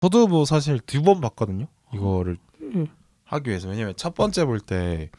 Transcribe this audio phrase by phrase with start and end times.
[0.00, 1.66] 저도 뭐 사실 두 번 봤거든요.
[1.94, 2.38] 이거를
[2.76, 2.86] 예.
[3.24, 5.10] 하기 위해서 왜냐면 첫 번째 볼 때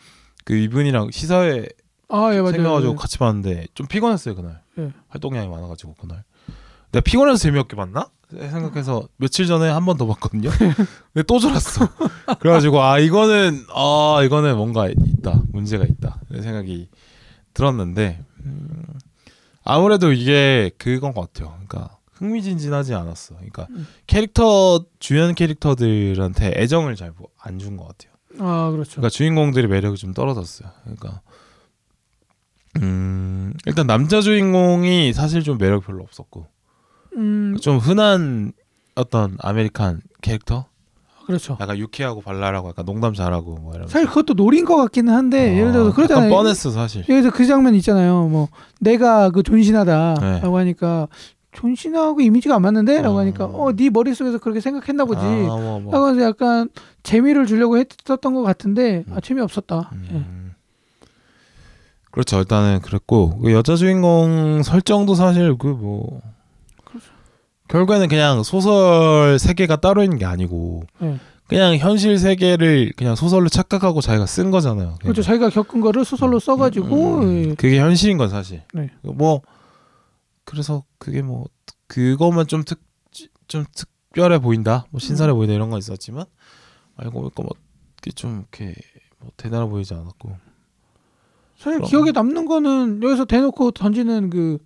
[0.46, 1.68] 그 이분이랑 시사회
[2.08, 2.54] 아, 예, 맞아요.
[2.54, 2.96] 생겨가지고 예.
[2.96, 4.62] 같이 봤는데 좀 피곤했어요 그날.
[4.80, 4.92] 예.
[5.10, 6.24] 활동량이 많아가지고 그날.
[6.92, 8.10] 내가 피곤해서 재미없게 봤나?
[8.32, 10.50] 생각해서 며칠 전에 한 번 더 봤거든요.
[11.14, 11.88] 근데 또 졸았어.
[12.40, 16.90] 그래가지고 아 이거는 아 이거는 뭔가 있다 문제가 있다 생각이
[17.54, 18.84] 들었는데 음,
[19.64, 21.50] 아무래도 이게 그건 것 같아요.
[21.68, 23.36] 그러니까 흥미진진하지 않았어.
[23.36, 23.88] 그러니까 음.
[24.08, 28.12] 캐릭터 주연 캐릭터들한테 애정을 잘 안 준 것 같아요.
[28.40, 28.92] 아, 그렇죠.
[28.92, 30.70] 그러니까 주인공들의 매력이 좀 떨어졌어요.
[30.84, 31.22] 그러니까
[32.82, 36.46] 음 일단 남자 주인공이 사실 좀 매력 별로 없었고
[37.18, 38.54] 음, 좀 흔한
[38.96, 40.66] 어떤 American 캐릭터
[41.26, 41.58] 그렇죠.
[41.60, 45.72] 약간 유쾌하고 발랄하고 약간 농담 잘하고 뭐 이런 사실 그것도 노린 것 같기는 한데 예를
[45.72, 46.30] 들어서 그러잖아요.
[46.30, 48.28] 뻔했어 사실 여기서 그 장면 있잖아요.
[48.28, 48.48] 뭐
[48.80, 50.42] 내가 그 존 시나다라고 네.
[50.58, 51.08] 하니까
[51.60, 53.20] 존 시나하고 이미지가 안 맞는데 라고 어.
[53.20, 55.20] 하니까 어 네 머릿속에서 그렇게 생각했나 보지.
[55.22, 55.92] 아, 뭐, 뭐.
[55.94, 56.70] 라고 해서 약간
[57.04, 59.92] 재미를 주려고 했었던 것 같은데 아 재미없었다.
[60.12, 60.16] 예.
[60.16, 60.54] 음.
[62.12, 66.22] 그렇죠 일단은 그랬고 그 여자 주인공 설정도 사실 그 뭐
[66.86, 67.08] 그렇죠.
[67.68, 71.18] 결국에는 그냥 소설 세계가 따로 있는 게 아니고 예.
[71.48, 74.96] 그냥 현실 세계를 그냥 소설로 착각하고 자기가 쓴 거잖아요.
[75.02, 75.22] 그렇죠.
[75.22, 77.56] 자기가 겪은 거를 소설로 써가지고 음, 예.
[77.56, 78.62] 그게 현실인 건 사실.
[78.74, 78.90] 네.
[79.02, 79.42] 뭐
[80.50, 81.46] 그래서 그게 뭐
[81.88, 82.80] 그것만 좀 특
[83.50, 86.26] 좀 특별해 보인다, 뭐 신선해 보인다 이런 건 있었지만
[86.98, 87.50] 알고 보니까 뭐
[87.96, 88.76] 그게 좀 이렇게
[89.20, 90.30] 뭐 대단해 보이지 않았고.
[91.58, 91.90] 사실 그럼.
[91.90, 94.60] 기억에 남는 거는 여기서 대놓고 던지는 그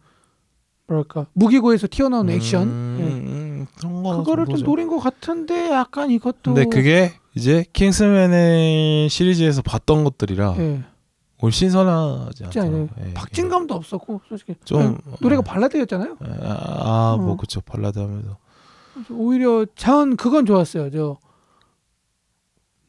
[0.88, 3.04] 뭐랄까 무기고에서 튀어나온 액션 음, 예.
[3.06, 4.66] 음, 그런 거 그거를 좀 정도죠.
[4.70, 10.84] 노린 것 같은데 약간 이것도 근데 그게 이제 킹스맨의 시리즈에서 봤던 것들이라 예.
[11.44, 12.90] 올 신선하지 진짜 않더라고요.
[13.06, 13.14] 예.
[13.14, 16.16] 박진감도 없었고 솔직히 좀 노래가 어, 발라드였잖아요.
[16.22, 17.36] 아, 뭐 어.
[17.36, 18.38] 그쵸 발라드 하면서
[19.10, 20.90] 오히려 전 그건 좋았어요.
[20.90, 21.18] 저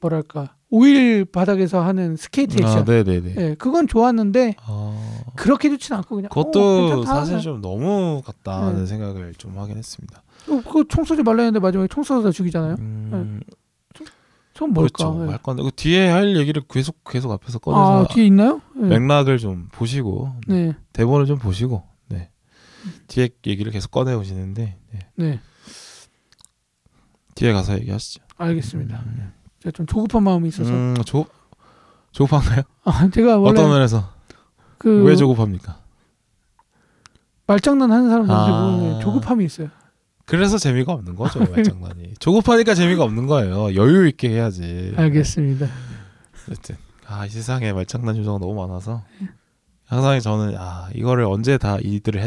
[0.00, 2.78] 뭐랄까 오일 바닥에서 하는 스케이트 액션.
[2.78, 3.34] 아, 네네네.
[3.38, 7.04] 예, 그건 좋았는데 아, 그렇게 좋진 않고 그냥 그것도 어.
[7.04, 8.86] 사실 좀 너무 같다는 네.
[8.86, 10.22] 생각을 좀 하긴 했습니다.
[10.48, 12.76] 어, 그거 총 쏘지 말라 했는데 마지막에 총 쏘다 죽이잖아요.
[12.78, 13.40] 음,
[14.54, 15.10] 전 뭘까?
[15.10, 15.26] 그렇죠.
[15.26, 15.30] 예.
[15.30, 18.60] 할 건데 그 뒤에 할 얘기를 계속 계속 앞에서 꺼내서 아 뒤에 있나요?
[18.76, 18.86] 예.
[18.86, 22.30] 맥락을 좀 보시고 네, 대본을 좀 보시고 네.
[23.08, 24.98] 뒤에 얘기를 계속 꺼내 오시는데 네.
[25.16, 25.40] 네,
[27.34, 28.22] 뒤에 가서 얘기하시죠.
[28.36, 29.02] 알겠습니다.
[29.60, 31.26] 제가 좀 조급한 마음이 있어서 음, 조
[32.12, 32.62] 조급한가요?
[32.84, 34.08] 아, 제가 원래 어떤 면에서
[34.78, 35.78] 그 왜 조급합니까?
[37.46, 38.70] 말장난 하는 사람들한테 아.
[38.76, 39.68] 보면 조급함이 있어요.
[40.26, 42.14] 그래서 재미가 없는 거죠 말장난이.
[42.18, 43.74] 조급하니까 재미가 없는 거예요.
[43.74, 44.94] 여유 있게 해야지.
[44.96, 45.66] 알겠습니다.
[46.50, 46.76] 어쨌든
[47.06, 49.04] 아 이 세상에 말장난 요소가 너무 많아서
[49.86, 52.22] 항상 저는 아 이거를 언제 다 이들을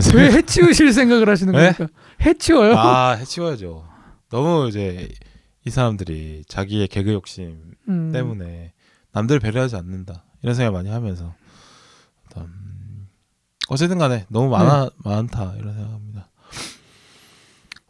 [0.00, 1.72] 생각- 왜 해치우실 생각을 하시는 네?
[1.72, 1.86] 겁니까?
[2.24, 2.76] 해치워요?
[2.76, 3.84] 아 해치워야죠.
[4.30, 5.08] 너무 이제
[5.64, 8.10] 이 사람들이 자기의 개그 욕심 음.
[8.12, 8.72] 때문에
[9.12, 11.34] 남들 배려하지 않는다 이런 생각 많이 하면서
[12.36, 13.08] 음,
[13.68, 14.90] 어쨌든 간에 너무 많아 네.
[15.04, 16.29] 많다 이런 생각합니다.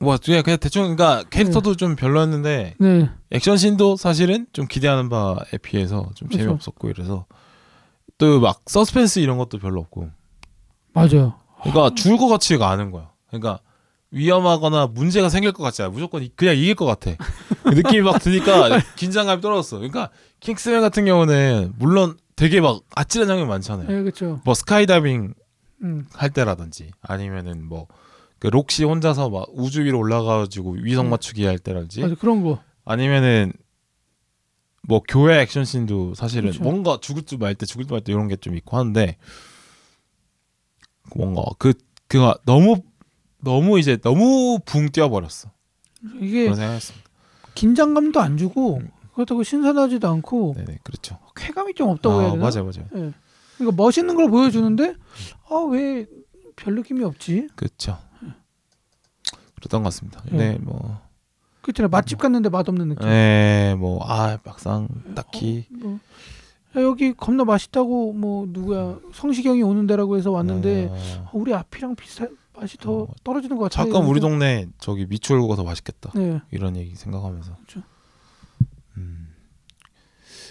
[0.01, 5.59] 뭐 그냥 그냥 대충 그러니까 캐릭터도 좀 별로였는데 네, 액션 씬도 사실은 좀 기대하는 바에
[5.63, 6.39] 비해서 좀 그렇죠.
[6.45, 7.27] 재미없었고 이래서
[8.19, 10.09] 또 막 서스펜스 이런 것도 별로 없고
[10.93, 11.35] 맞아요.
[11.63, 13.11] 그러니까 죽을 것 같지가 않은 거야.
[13.29, 13.61] 그러니까
[14.11, 15.91] 위험하거나 문제가 생길 것 같지 않아.
[15.91, 17.13] 무조건 이- 그냥 이길 것 같아.
[17.63, 19.77] 그 느낌이 막 드니까 긴장감이 떨어졌어.
[19.79, 23.87] 그러니까 킹스맨 같은 경우는 물론 되게 막 아찔한 장면 많잖아요.
[23.89, 24.41] 네, 그렇죠.
[24.45, 25.35] 뭐 스카이다이빙
[25.83, 27.87] 음, 할 때라든지 아니면은 뭐
[28.41, 31.11] 그 록시 혼자서 막 우주 위로 올라가가지고 위성 음.
[31.11, 32.59] 맞추기 할 때라든지 맞아 그런 거.
[32.85, 33.53] 아니면은
[34.89, 36.63] 뭐 교회 액션 씬도 사실은 그렇죠.
[36.65, 39.17] 뭔가 죽을 줄 말 때 죽을 줄 말 때 이런 게 좀 있고 하는데
[41.15, 41.75] 뭔가 그
[42.09, 42.83] 그가 너무
[43.43, 45.51] 너무 이제 너무 붕 뛰어버렸어
[46.21, 47.11] 이게 그런 생각했습니다.
[47.55, 48.91] 긴장감도 안 주고 음.
[49.15, 51.19] 그렇다고 신선하지도 않고 네네 그렇죠.
[51.37, 52.43] 쾌감이 좀 없다고 해야 아, 되나?
[52.45, 53.13] 맞아요 맞아요 예.
[53.59, 54.95] 그러니까 멋있는 걸 보여주는데
[55.51, 56.07] 아왜
[56.57, 57.49] 별 느낌이 없지?
[57.55, 57.99] 그렇죠.
[59.61, 60.23] 그랬던 것 같습니다.
[60.27, 60.31] 예.
[60.31, 61.01] 근데 뭐
[61.63, 61.89] 그렇잖아요.
[61.91, 63.07] 맛집 갔는데 맛없는 느낌.
[63.07, 65.67] 네, 뭐, 아, 막상, 딱히.
[65.71, 66.01] 뭐,
[66.77, 70.97] 야, 여기 겁나 맛있다고 뭐 누구야 성시경이 오는 데라고 해서 왔는데 어,
[71.27, 73.83] 아, 우리 앞이랑 비슷한 맛이 더 어, 떨어지는 것 같아.
[73.83, 74.21] 잠깐 우리.
[74.21, 76.13] 동네 저기 미추홀구가 더 맛있겠다.
[76.15, 76.41] 네.
[76.51, 77.55] 이런 얘기 생각하면서.
[77.57, 77.83] 그렇죠.
[78.97, 79.35] 음.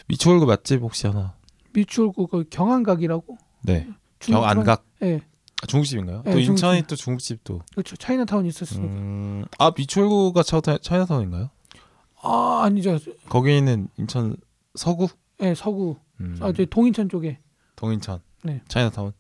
[0.08, 1.36] 미추홀구 맛집 혹시 하나?
[1.74, 3.38] 미추홀구 그 경안각이라고.
[3.64, 3.88] 네.
[4.20, 4.86] 중국 경안각.
[5.04, 5.22] 예.
[5.62, 6.22] 아, 중국집인가요?
[6.24, 6.88] 네, 또 인천에 중국집.
[6.88, 7.62] 또 중국집도.
[7.74, 7.96] 그렇죠.
[7.98, 8.94] 차이나타운 있었으니까.
[8.94, 11.50] 음, 아, 미추홀구가 차이나, 차이나타운인가요?
[12.22, 12.98] 아 아니죠.
[13.30, 14.36] 거기는 인천
[14.76, 15.08] 서구?
[15.42, 15.98] 예 서구.
[16.20, 17.40] 음, 아저 동인천 쪽에.
[17.76, 18.20] 동인천.
[18.44, 18.62] 네.
[18.68, 19.14] 차이나타운.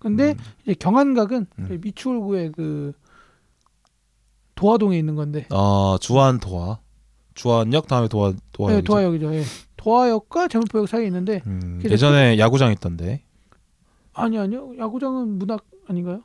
[0.00, 0.38] 근데 음.
[0.64, 1.64] 이제 경안각은 음.
[1.68, 2.92] 그 미추홀구의 그
[4.56, 5.46] 도화동에 있는 건데.
[5.50, 6.80] 아 주한 도화
[7.34, 9.34] 주한역 다음에 도화 도화 네, 도화역이죠.
[9.34, 9.44] 예.
[9.76, 13.22] 도화역과 제물포역 사이에 있는데 음, 예전에 야구장 있던데
[14.14, 14.76] 아니 아니요.
[14.78, 16.22] 야구장은 문학 아닌가요?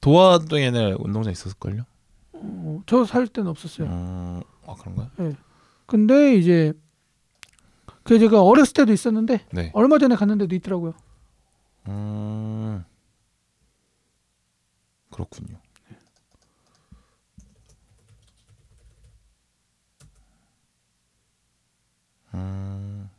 [0.00, 1.82] 도화동에는 운동장 있었을걸요?
[2.32, 3.86] 어, 저살 때는 없었어요.
[3.88, 5.10] 음, 아 그런가요?
[5.86, 6.72] 근데 이제
[8.02, 9.70] 그 제가 어렸을 때도 있었는데 네.
[9.74, 10.94] 얼마 전에 갔는데도 있더라고요.
[11.88, 12.84] 음,
[15.10, 15.58] 그렇군요.
[22.34, 23.10] 음,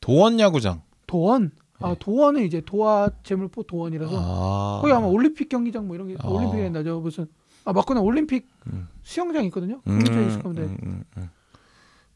[0.00, 0.82] 도원 야구장.
[1.06, 1.52] 도원.
[1.80, 1.96] 아 네.
[1.98, 6.28] 도원은 이제 도화 제물포 도원이라서 아, 거기 아마 올림픽 경기장 뭐 이런 게 아.
[6.28, 7.26] 올림픽에 나죠 무슨
[7.64, 8.88] 아 맞구나 올림픽 음.
[9.02, 9.80] 수영장 있거든요.
[9.86, 10.62] 음, 거기서 있을 겁니다.
[10.62, 11.30] 음, 음, 음.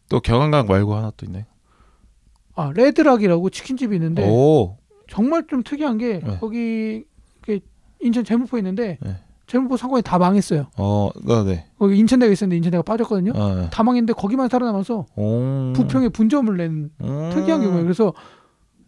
[0.08, 1.44] 또 경안강 말고 하나 또 있나요?
[2.54, 4.76] 아 레드락이라고 치킨집이 있는데 오,
[5.08, 6.38] 정말 좀 특이한 게 네.
[6.38, 7.04] 거기
[7.40, 7.58] 그
[8.00, 9.16] 인천 제물포 있는데 네.
[9.46, 10.66] 제물포 상권이 다 망했어요.
[10.78, 11.66] 어, 네, 네.
[11.78, 13.32] 거기 인천대가 있었는데 인천대가 빠졌거든요.
[13.34, 13.70] 아, 네.
[13.70, 17.30] 다 망했는데 거기만 살아남아서 오, 부평에 분점을 낸 음.
[17.32, 17.82] 특이한 경우예요.
[17.82, 18.12] 그래서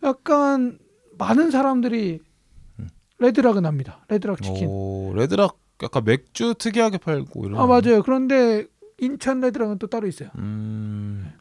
[0.02, 0.78] 약간
[1.18, 2.20] 많은 사람들이
[2.78, 2.88] 음.
[3.18, 4.04] 레드락은 합니다.
[4.08, 4.66] 레드락 치킨.
[4.68, 7.60] 오, 레드락 약간 맥주 특이하게 팔고 이런.
[7.60, 8.02] 아 맞아요.
[8.02, 8.66] 그런데
[8.98, 10.30] 인천 레드락은 또 따로 있어요.
[10.36, 11.32] 음.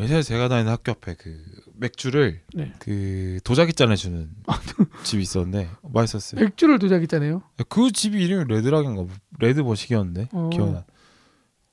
[0.00, 1.42] 예전에 제가 다니는 학교 앞에 그
[1.74, 2.72] 맥주를 네.
[2.78, 4.30] 그 도자기 잔에 주는
[5.04, 6.40] 집이 있었는데 맛있었어요.
[6.40, 7.42] 맥주를 도자기잖아요.
[7.68, 9.08] 그 집이 이름이 레드락인가 뭐,
[9.38, 10.48] 레드 머시기였는데 어.
[10.50, 10.86] 기억나.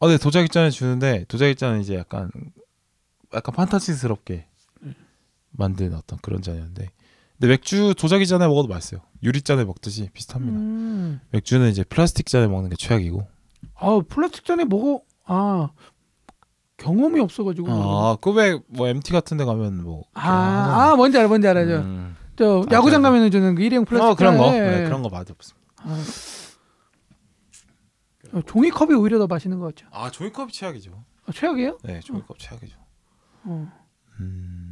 [0.01, 2.29] 아, 네 도자기 잔에 주는데 도자기 잔은 이제 약간
[3.33, 4.47] 약간 판타지스럽게 네.
[5.51, 6.89] 만든 어떤 그런 잔이었는데.
[7.39, 9.01] 근데 맥주 도자기 잔에 먹어도 맛있어요.
[9.23, 10.57] 유리 잔에 먹듯이 비슷합니다.
[10.57, 11.19] 음.
[11.31, 13.27] 맥주는 이제 플라스틱 잔에 먹는 게 최악이고.
[13.75, 15.01] 아 플라스틱 잔에 먹어.
[15.25, 15.69] 아
[16.77, 17.67] 경험이 없어가지고.
[17.71, 21.77] 아, 꾸백 뭐 MT 같은 데 가면 뭐 아, 아 뭔지 알아, 뭔지 알아죠.
[21.77, 22.15] 음.
[22.35, 23.09] 저 아, 야구장 그래.
[23.09, 24.45] 가면은 주는 그 일회용 플라스틱 어, 그런 거.
[24.45, 24.59] 잔에.
[24.59, 25.67] 네, 그런 거 맛이 없습니다.
[25.77, 26.03] 아.
[28.33, 29.87] 어, 종이컵이 오히려 더 맛있는 것 같죠.
[29.91, 31.03] 아, 종이컵이 최악이죠.
[31.25, 31.77] 아, 최악이에요?
[31.83, 32.77] 네, 종이컵 최악이죠.
[33.45, 33.71] 어.
[34.19, 34.66] 음.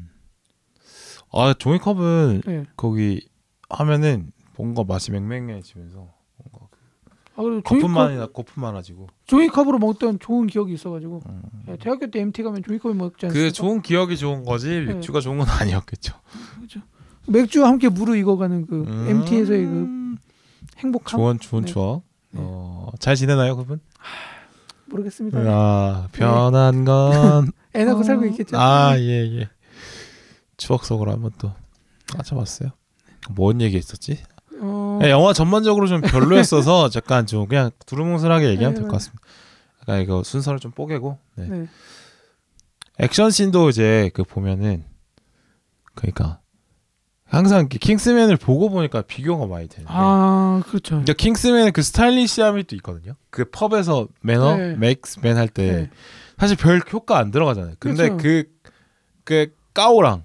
[1.31, 2.63] 아, 종이컵은 네.
[2.75, 3.27] 거기
[3.69, 6.77] 하면은 뭔가 맛이 맹맹해지면서 뭔가 그
[7.36, 9.07] 아, 그리고 종이컵, 거품만이나 거품 많아지고.
[9.25, 11.42] 종이컵으로 먹던 좋은 기억이 있어가지고 음.
[11.69, 13.48] 예, 대학교 때 MT 가면 종이컵을 먹지 않습니까?
[13.48, 16.16] 그 좋은 기억이 좋은 거지 맥주가 좋은 건 아니었겠죠.
[17.28, 19.07] 맥주와 함께 무르익어가는 그 음.
[19.10, 20.16] MT에서의 그
[20.78, 21.71] 행복함 좋은 좋은 네.
[21.71, 22.04] 추억.
[22.31, 22.39] 네.
[22.44, 23.80] 어, 잘 지내나요, 그분?
[24.88, 25.39] 모르겠습니다.
[25.39, 28.57] 아, 변한 건 애 낳고 살고 있겠죠.
[28.57, 29.50] 아, 예, 예.
[30.57, 31.54] 추억 속으로 한번 또
[32.13, 32.72] 빠져봤어요.
[33.31, 34.19] 뭔 얘기 했었지?
[34.62, 39.24] 어, 네, 영화 전반적으로 좀 별로였어서 잠깐 좀 그냥 두루뭉술하게 얘기하면 네, 될것 같습니다.
[39.81, 41.48] 약간 이거 순서를 좀 뽀개고 네.
[41.48, 41.68] 네.
[43.00, 44.86] 액션 씬도 이제 그 보면은
[45.96, 46.40] 그러니까
[47.25, 50.98] 항상 킹스맨을 보고 보니까 비교가 많이 되는데 아 그렇죠.
[50.98, 53.16] 근데 킹스맨은 그 스타일리시함이 또 있거든요.
[53.30, 54.75] 그 펍에서 매너, 네.
[54.75, 55.90] 메이크스 맨 할때 네.
[56.38, 57.75] 사실 별 효과 안 들어가잖아요.
[57.80, 58.24] 근데 그렇죠.
[58.24, 58.44] 그,
[59.24, 60.24] 그 까오랑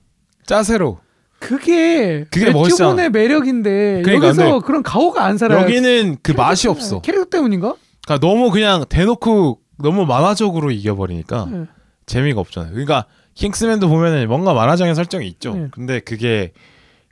[0.55, 0.99] 짜세로
[1.39, 2.91] 그게 그게 멋있잖아.
[2.95, 5.63] 맥주본의 매력인데 그러니까, 여기서 그런 가오가 안 살아요.
[5.63, 7.01] 여기는 그 맛이 때문에- 없어.
[7.01, 7.77] 캐릭터 때문인가?
[8.05, 11.65] 그러니까 너무 그냥 대놓고 너무 만화적으로 이겨버리니까 네.
[12.07, 12.73] 재미가 없잖아요.
[12.73, 15.55] 그러니까 킹스맨도 보면은 뭔가 만화적인 설정이 있죠.
[15.55, 15.69] 네.
[15.71, 16.53] 근데 그게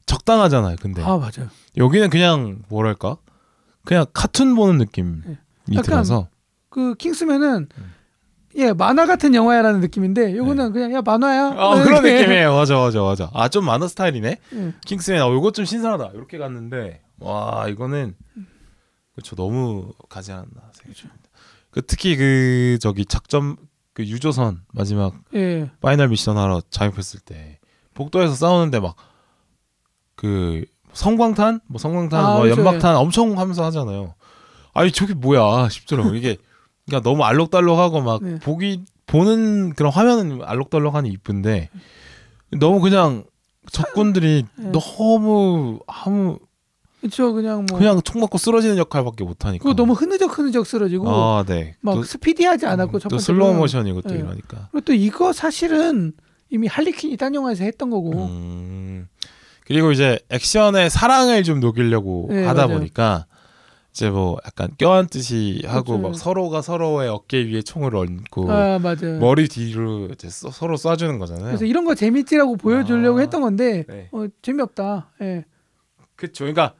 [0.07, 0.77] 적당하잖아요.
[0.81, 1.49] 근데 아 맞아요.
[1.77, 3.17] 여기는 그냥 뭐랄까
[3.85, 5.21] 그냥 카툰 보는 느낌이
[5.69, 5.81] 네.
[5.83, 6.29] 들어서
[6.71, 7.93] 그 킹스맨은 음.
[8.59, 11.51] 예 만화 같은 영화야라는 느낌인데 요거는 그냥 야 만화야.
[11.57, 11.85] 어, 네.
[11.85, 12.03] 그런.
[12.03, 12.55] 느낌이에요.
[12.55, 13.31] 맞아, 맞아, 맞아.
[13.33, 14.37] 아 좀 만화 스타일이네.
[14.55, 14.75] 예.
[14.85, 16.11] 킹스맨, 어 이거 좀 신선하다.
[16.15, 18.15] 이렇게 갔는데 와 이거는
[19.15, 21.29] 그렇죠 너무 가지 않았나 생각합니다.
[21.71, 23.57] 그 특히 그 저기 작전
[23.95, 25.71] 그 유조선 마지막 예.
[25.81, 27.59] 파이널 미션 하러 잠입했을 때
[27.95, 28.95] 복도에서 싸우는데 막
[30.15, 32.61] 그 성광탄 뭐 성광탄 아, 뭐 그렇죠.
[32.61, 34.15] 연막탄 엄청 하면서 하잖아요.
[34.75, 36.37] 아니 저게 뭐야 싶더라고 이게
[36.89, 38.39] 그러니까 너무 알록달록하고 막 네.
[38.39, 41.69] 보기 보는 그런 화면은 알록달록하니 이쁜데
[42.59, 43.25] 너무 그냥
[43.71, 44.73] 적군들이 네.
[44.73, 46.39] 너무 아무
[47.01, 47.33] 그렇죠.
[47.33, 49.63] 그냥 뭐 그냥 총 맞고 쓰러지는 역할밖에 못 하니까.
[49.63, 51.77] 그거 너무 흐느적 흐느적 쓰러지고 아 네.
[51.81, 54.17] 막 또, 스피디하지 않았고 첫또 슬로우 모션이고 또 네.
[54.17, 54.69] 이러니까.
[54.73, 56.13] 그리고 또 이거 사실은
[56.51, 59.07] 이미 할리퀸이 딴 영화에서 했던 거고 음.
[59.65, 62.79] 그리고 이제 액션에 사랑을 좀 녹이려고 네, 하다 맞아요.
[62.79, 63.27] 보니까
[63.99, 66.09] 이제 뭐 약간 껴안듯이 하고 그렇죠.
[66.11, 69.19] 막 서로가 서로의 어깨 위에 총을 얹고 아 맞아요.
[69.19, 71.47] 머리 뒤로 이제 서, 서로 쏴주는 거잖아요.
[71.47, 73.21] 그래서 이런 거 재밌지라고 보여주려고 아.
[73.23, 74.09] 했던 건데 네.
[74.13, 75.11] 어, 재미없다.
[75.23, 75.45] 예.
[76.15, 76.45] 그쵸.
[76.45, 76.75] 그러니까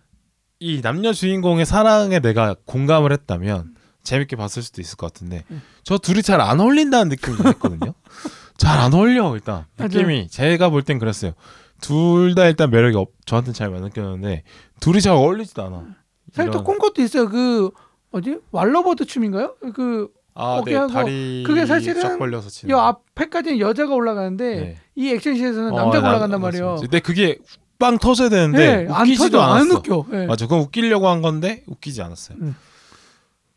[0.61, 5.61] 이 남녀 주인공의 사랑에 내가 공감을 했다면 재밌게 봤을 수도 있을 것 같은데 음.
[5.83, 7.95] 저 둘이 잘 안 어울린다는 느낌이 있거든요.
[8.59, 11.33] 잘 안 어울려 일단 느낌이 제가 볼 땐 그랬어요.
[11.81, 14.45] 둘 다 일단 매력이 없, 저한테는 잘 안 느꼈는데
[14.79, 15.97] 둘이 잘 어울리지도 않아.
[16.39, 17.29] 살짝 이런- 꼰 것도 있어요.
[17.29, 17.71] 그
[18.11, 19.57] 뭐지 왈러버드 춤인가요?
[19.75, 20.75] 그 아, 네.
[20.77, 22.75] 어깨하고 다리 그게 사실은 쫙 벌려서 치는.
[22.75, 24.77] 이 앞에까지는 여자가 올라가는데 네.
[24.95, 26.77] 이 액션씬에서는 어, 남자가 나- 올라간단 말이에요.
[26.81, 27.39] 근데 그게
[27.79, 29.79] 빵 터져야 되는데 네, 안 웃기지도 터져, 안 않았어.
[29.79, 30.07] 웃겨.
[30.11, 30.27] 네.
[30.27, 30.47] 맞아.
[30.47, 32.39] 그건 웃기려고 한 건데 웃기지 않았어요.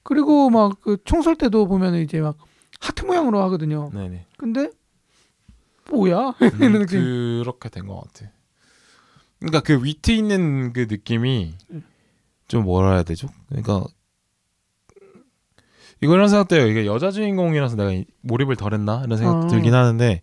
[0.03, 2.35] 그리고 막 그 총쏠 때도 보면 이제 막
[2.79, 3.89] 하트 모양으로 하거든요.
[3.93, 4.25] 네네.
[4.37, 4.69] 근데
[5.91, 6.33] 뭐야?
[6.41, 6.99] 음, 이런 느낌.
[7.43, 8.31] 그렇게 된 것 같아.
[9.39, 11.83] 그러니까 그 위트 있는 그 느낌이 음.
[12.51, 13.29] 좀 뭐라 해야 되죠?
[13.47, 13.85] 그러니까
[16.01, 16.67] 이거 이런 생각돼요.
[16.67, 19.47] 이게 여자 주인공이라서 내가 이- 몰입을 덜했나 이런 생각 어.
[19.47, 20.21] 들긴 하는데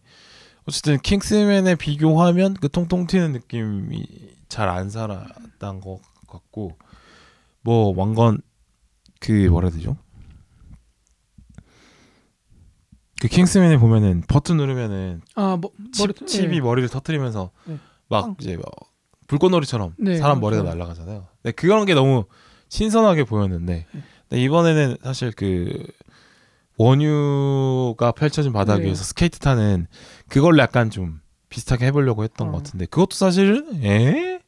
[0.66, 4.04] 어쨌든 킹스맨에 비교하면 그 통통 튀는 느낌이
[4.50, 6.76] 잘 안 살았던 것 같고
[7.62, 8.42] 뭐 왕건
[9.20, 9.97] 그 뭐라 해야 되죠?
[13.23, 16.61] 그 킹스맨에 보면은 버튼 누르면은 아, 뭐, 머리 칩, 칩이 예.
[16.61, 17.78] 머리를 터트리면서 네.
[18.08, 18.37] 막 빵.
[18.38, 18.64] 이제 뭐
[19.28, 20.76] 불꽃놀이처럼 네, 사람 머리가 그렇죠.
[20.78, 21.26] 날아가잖아요.
[21.44, 22.25] 네, 그런 게 너무
[22.68, 24.02] 신선하게 보였는데 네.
[24.28, 25.87] 근데 이번에는 사실 그
[26.76, 28.87] 원유가 펼쳐진 바닥 네.
[28.87, 29.87] 위에서 스케이트 타는
[30.28, 32.50] 그걸 약간 좀 비슷하게 해보려고 했던 어.
[32.52, 34.40] 것 같은데 그것도 사실은 에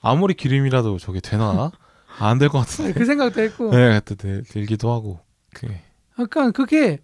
[0.00, 1.72] 아무리 기름이라도 저게 되나
[2.18, 5.20] 안 될 것 같은데 그 생각도 했고 네, 그때 들기도 하고
[5.54, 5.66] 그
[6.18, 6.98] 약간 그게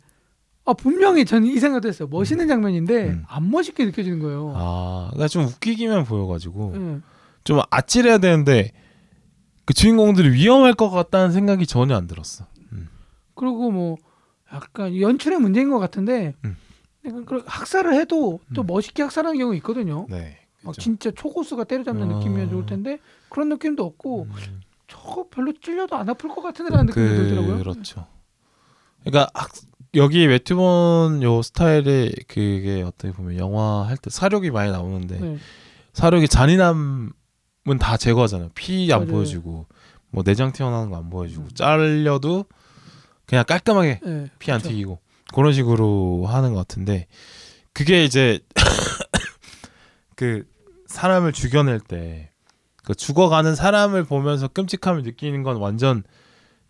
[0.64, 2.08] 아 분명히 저는 이 생각도 했어요.
[2.08, 3.24] 멋있는 장면인데 음.
[3.26, 4.52] 안 멋있게 느껴지는 거예요.
[4.56, 7.00] 아, 그러니까 좀 웃기기만 보여가지고 예.
[7.44, 8.72] 좀 아찔해야 되는데
[9.64, 12.46] 그 주인공들이 위험할 것 같다는 생각이 전혀 안 들었어.
[13.34, 13.96] 그리고 뭐
[14.52, 16.56] 약간 연출의 문제인 것 같은데 음.
[17.26, 18.66] 그 학살을 해도 또 음.
[18.66, 20.06] 멋있게 학살하는 경우 있거든요.
[20.08, 20.38] 네.
[20.62, 20.82] 막 그죠.
[20.82, 22.18] 진짜 초고수가 때려잡는 어.
[22.18, 27.08] 느낌이면 좋을 텐데 그런 느낌도 없고 음, 저거 별로 찔려도 안 아플 것 같은데라는 느낌이
[27.08, 27.58] 들더라고요.
[27.58, 28.06] 그렇죠.
[29.04, 29.50] 그러니까 학,
[29.94, 35.38] 여기 웨트본 요 스타일의 그게 어떻게 보면 영화 할 때 사력이 많이 나오는데 네.
[35.92, 37.12] 사력이 잔인함은
[37.78, 38.50] 다 제거하잖아요.
[38.54, 39.12] 피 안 맞아요.
[39.12, 39.66] 보여주고
[40.10, 42.44] 뭐 내장 튀어나오는 거 안 보여주고 잘려도
[43.26, 44.30] 그냥 깔끔하게 네.
[44.38, 44.68] 피안 그렇죠.
[44.70, 44.98] 튀기고
[45.34, 47.06] 그런 식으로 하는 것 같은데
[47.72, 48.38] 그게 이제
[50.16, 50.44] 그
[50.86, 52.28] 사람을 죽여낼 때
[52.84, 56.02] 그 죽어가는 사람을 보면서 끔찍함을 느끼는 건 완전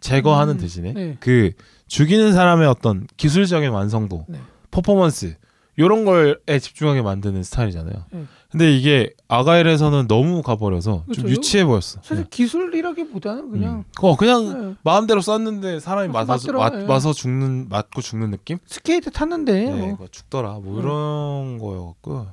[0.01, 1.17] 제거하는 음, 대신에 네.
[1.21, 1.53] 그
[1.93, 4.39] 죽이는 사람의 어떤 기술적인 완성도, 네.
[4.71, 5.37] 퍼포먼스
[5.77, 8.07] 이런 걸에 집중하게 만드는 스타일이잖아요.
[8.11, 8.25] 네.
[8.51, 11.29] 근데 이게 아가일에서는 너무 가버려서 좀 그렇죠.
[11.29, 12.01] 유치해 보였어.
[12.03, 12.31] 사실 네.
[12.31, 13.85] 기술이라기보다는 그냥 음.
[14.01, 14.75] 어 그냥 네.
[14.83, 16.85] 마음대로 쐈는데 사람이 맞- 맞아서 맞, 예.
[16.87, 18.57] 맞아 죽는 맞고 죽는 느낌?
[18.65, 20.07] 스케이트 탔는데 네, 뭐.
[20.11, 20.61] 죽더라.
[20.61, 20.79] 뭐 음.
[20.81, 22.27] 이런 거였고,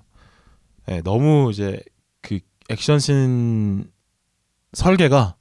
[0.86, 1.82] 네, 너무 이제
[2.22, 2.40] 그
[2.70, 3.92] 액션씬
[4.72, 5.36] 설계가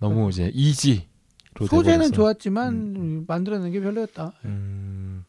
[0.00, 1.02] 너무 이제 easy로
[1.64, 2.12] 소재는.
[2.12, 3.24] 좋았지만 음.
[3.26, 4.32] 만들어낸 게 별로였다.
[4.44, 5.24] 음.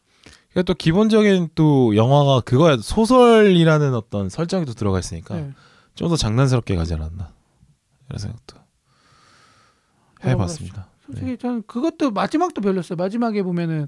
[0.54, 5.52] 그또 기본적인 또 영화가 그거야 소설이라는 어떤 설정이 또 들어가 있으니까 네.
[5.94, 7.30] 좀더 장난스럽게 가지 않았나
[8.08, 8.56] 이런 생각도
[10.24, 10.88] 해봤습니다.
[11.06, 12.96] 솔직히 저는 그것도 마지막도 별로였어요.
[12.96, 13.86] 마지막에 보면은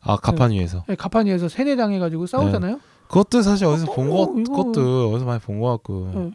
[0.00, 2.80] 아 가판 위에서 네, 가판 위에서 세뇌 당해가지고 싸우잖아요.
[3.08, 6.10] 그것도 사실 어디서 어, 본 거, 이거- 그것도 어디서 많이 본거 같고.
[6.14, 6.32] 네.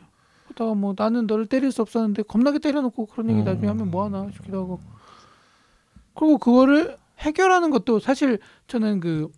[0.48, 3.46] 그러다가 뭐 나는 너를 때릴 수 없었는데 겁나게 때려놓고 그런 얘기 음.
[3.46, 4.80] 나중에 하면 뭐하나 싶기도 하고.
[6.16, 9.30] 그리고 그거를 해결하는 것도 사실 저는 그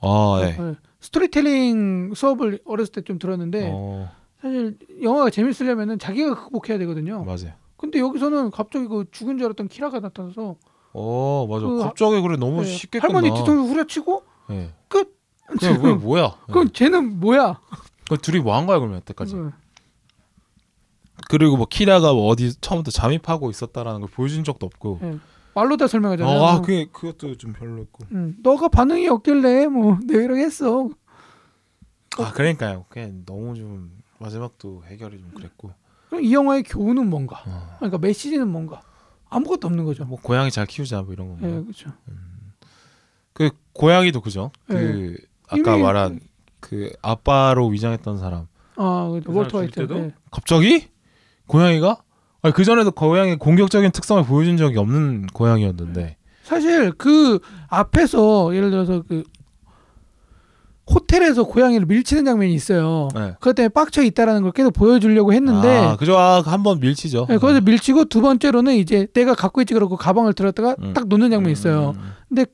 [0.00, 0.56] 아, 네.
[0.60, 7.24] 어, 스토리텔링 수업을 어렸을 때 좀 들었는데 어, 사실 영화가 재밌으려면은 자기가 극복해야 되거든요.
[7.24, 7.52] 맞아요.
[7.76, 10.56] 근데 여기서는 갑자기 그 죽은 줄 알았던 키라가 나타나서
[10.92, 11.66] 어, 맞아.
[11.66, 13.30] 그 갑자기 그래 너무 네, 쉽게 할머니.
[13.32, 14.72] 뒤통수 후려치고 네.
[14.88, 15.14] 끝.
[15.60, 16.22] 그냥 왜 뭐야?
[16.48, 16.52] 네.
[16.52, 17.60] 그럼 쟤는 뭐야?
[18.08, 19.34] 그 둘이 뭐 한 거야 그러면 여태까지?
[19.36, 19.50] 네.
[21.28, 25.00] 그리고 뭐 키라가 뭐 어디 처음부터 잠입하고 있었다라는 걸 보여준 적도 없고.
[25.56, 25.60] 네.
[25.60, 26.38] 말로 다 설명하잖아요.
[26.38, 28.04] 어, 아, 그 그것도 좀 별로였고.
[28.12, 30.90] 음, 너가 반응이 없길래 뭐 이렇게 했어.
[32.18, 32.84] 아, 그러니까요.
[32.88, 35.72] 그냥 너무 좀 마지막도 해결이 좀 그랬고.
[36.08, 37.42] 그럼 이 영화의 교훈은 뭔가?
[37.46, 37.76] 어.
[37.78, 38.82] 그러니까 메시지는 뭔가?
[39.28, 40.04] 아무것도 없는 거죠.
[40.04, 41.48] 뭐 고양이 잘 키우자 뭐 이런 건가.
[41.48, 41.90] 예, 그렇죠.
[43.32, 44.50] 그 고양이도 그죠?
[44.68, 44.76] 네.
[44.76, 45.16] 그
[45.48, 46.20] 아까 이미- 말한
[46.60, 48.46] 그 아빠로 위장했던 사람.
[48.76, 49.08] 아.
[49.24, 49.86] 그 사람 화이트.
[49.90, 50.14] 예.
[50.30, 50.88] 갑자기
[51.46, 52.02] 고양이가
[52.52, 57.38] 그 전에도 고양이 공격적인 특성을 보여준 적이 없는 고양이였는데 사실 그
[57.68, 59.24] 앞에서 예를 들어서 그
[60.88, 63.08] 호텔에서 고양이를 밀치는 장면이 있어요.
[63.14, 63.32] 네.
[63.40, 67.60] 그것 때문에 빡쳐 있다라는 걸 계속 보여주려고 했는데 아 그죠 아, 한번 밀치죠 네, 거기서
[67.62, 70.92] 밀치고 두 번째로는 이제 내가 갖고 있지 그러고 가방을 들었다가 음.
[70.94, 71.94] 딱 놓는 장면이 있어요.
[71.96, 72.46] 음, 근데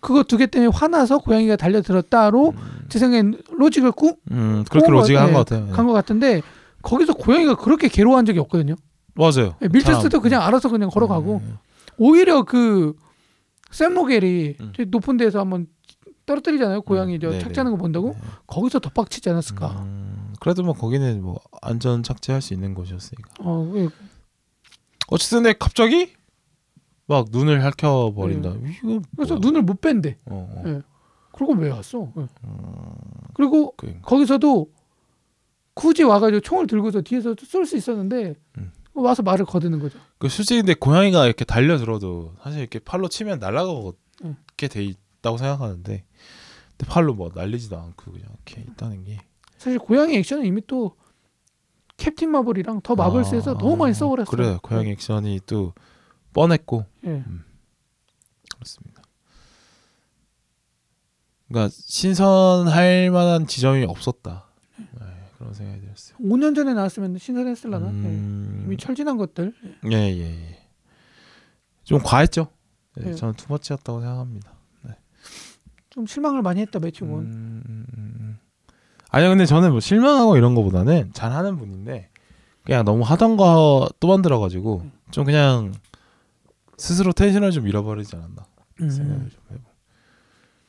[0.00, 2.52] 그거 두 개 때문에 화나서 고양이가 달려들었다로
[2.90, 5.38] 제 생각엔 로직을 꾹 음, 그렇게 그런 거 로지가 한 같아.
[5.38, 5.72] 것 같아요 네.
[5.72, 6.42] 간것 같은데
[6.82, 8.74] 거기서 고양이가 그렇게 괴로워한 적이 없거든요.
[9.18, 10.22] 맞아요 네, 밀쳤을 때 참.
[10.22, 11.58] 그냥 알아서 그냥 걸어가고 음,
[11.98, 14.72] 오히려 그샘 로겔이 음.
[14.76, 15.66] 저 높은 데서 한번
[16.26, 16.82] 떨어뜨리잖아요.
[16.82, 17.42] 고양이 음, 저 네네.
[17.42, 18.20] 착지하는 거 본다고 네.
[18.46, 19.70] 거기서 더 빡치지 않았을까.
[19.82, 23.88] 음, 그래도 뭐 거기는 뭐 안전 착지할 수 있는 곳이었으니까 어, 예.
[25.08, 26.12] 어쨌든 갑자기
[27.06, 28.50] 막 눈을 핥혀 버린다.
[28.50, 29.40] 이거 그래서 뭐야?
[29.40, 30.18] 눈을 못 뺀대.
[30.26, 30.62] 어, 어.
[30.68, 30.82] 예.
[31.32, 32.12] 그리고 왜 왔어?
[32.18, 32.26] 예.
[32.44, 32.92] 음,
[33.34, 34.02] 그리고 그러니까.
[34.06, 34.70] 거기서도
[35.74, 38.72] 굳이 와가지고 총을 들고서 뒤에서 쏠 수 있었는데 음.
[39.02, 39.98] 와서 말을 거드는 거죠.
[40.18, 43.92] 그 근데 고양이가 이렇게 달려들어도 사실 이렇게 팔로 치면 날아가게
[44.24, 44.36] 응.
[44.56, 46.04] 돼 있다고 생각하는데
[46.76, 49.20] 근데 팔로 뭐 날리지도 않고 그냥 이렇게 있다는 게
[49.56, 50.96] 사실 고양이 액션은 이미 또
[51.96, 54.30] 캡틴 마블이랑 더 마블스에서 아, 너무 많이 써버렸어요.
[54.30, 55.72] 그래 고양이 액션이 또
[56.32, 57.24] 뻔했고 예.
[58.54, 59.02] 그렇습니다.
[61.48, 64.47] 그러니까 신선할 만한 지점이 없었다.
[65.38, 66.18] 네, 그런 생각이 들었어요.
[66.18, 67.86] 5년 전에 나왔으면 신선했을라나.
[67.86, 67.90] 예.
[67.90, 69.54] 음, 이미 철진한 것들.
[69.90, 70.58] 예, 예, 예.
[71.84, 72.48] 좀 과했죠.
[72.96, 73.14] 네, 예.
[73.14, 74.52] 저는 투머치였다고 생각합니다.
[75.90, 77.24] 좀 실망을 많이 했다 매튜 본.
[77.24, 78.38] 음, 음, 음.
[79.10, 82.10] 아니요, 근데 저는 뭐 실망하고 이런 거보다는 잘하는 분인데
[82.64, 85.72] 그냥 너무 하던 거 또 만들어가지고 좀 그냥
[86.76, 88.44] 스스로 텐션을 좀 잃어버리지 않았나
[88.78, 89.30] 생각을 음.
[89.30, 89.62] 좀 해보,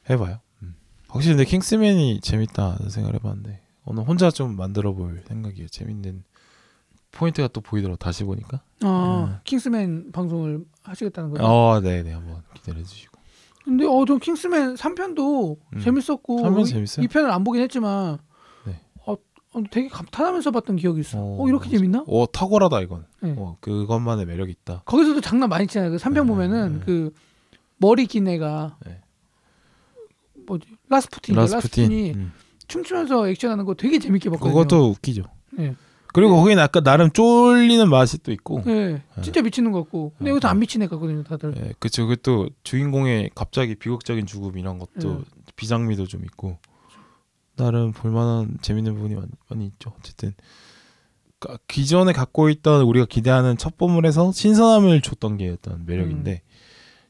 [0.10, 0.40] 해봐요.
[0.64, 0.76] 음.
[1.10, 5.68] 확실히 근데 킹스맨이 재밌다는 생각을 해봤는데 오늘 혼자 좀 만들어 볼 생각이에요.
[5.68, 6.24] 재밌는
[7.12, 8.62] 포인트가 또 보이더라고 다시 보니까.
[8.84, 9.40] 아 음.
[9.44, 11.44] 킹스맨 방송을 하시겠다는 거죠.
[11.44, 13.18] 어, 네, 네, 한번 기대해 주시고.
[13.66, 15.80] 근데 어 전 킹스맨 3편도 음.
[15.80, 17.06] 재밌었고 3편 재밌어요?
[17.08, 18.20] 2편을 안 보긴 했지만
[18.66, 18.80] 네.
[19.08, 21.18] 어, 어, 되게 감탄하면서 봤던 기억이 있어.
[21.20, 21.78] 어, 어, 이렇게 맞아.
[21.78, 22.04] 재밌나?
[22.08, 23.06] 어, 탁월하다 이건.
[23.22, 23.34] 네.
[23.38, 24.84] 어, 그것만의 매력이 있다.
[24.86, 25.90] 거기서도 장난 많이 치잖아요.
[25.92, 26.86] 그 3편 네, 보면은 네.
[26.86, 27.12] 그
[27.78, 29.02] 머리 긴 애가 네.
[30.46, 32.32] 뭐지 라스푸틴 라스푸틴이 음.
[32.70, 34.54] 춤추면서 액션하는 거 되게 재밌게 봤거든요.
[34.54, 35.24] 그것도 웃기죠.
[35.52, 35.76] 네.
[36.12, 38.64] 그리고 거기는 약간 나름 쫄리는 맛이 또 있고.
[38.66, 40.14] 네, 진짜 미치는 것 같고.
[40.18, 40.52] 근데 어, 여기서 어.
[40.52, 41.54] 안애 같거든요, 다들.
[41.58, 42.08] 예, 그쵸.
[42.08, 45.20] 그또 주인공의 갑자기 비극적인 죽음 이런 것도 네.
[45.56, 46.58] 비장미도 좀 있고
[47.56, 49.94] 나름 볼만한 재밌는 부분이 많이, 많이 있죠.
[50.00, 50.34] 어쨌든
[51.38, 56.50] 그러니까 기존에 갖고 있던 우리가 기대하는 첫 보물에서 신선함을 줬던 게 어떤 매력인데 음.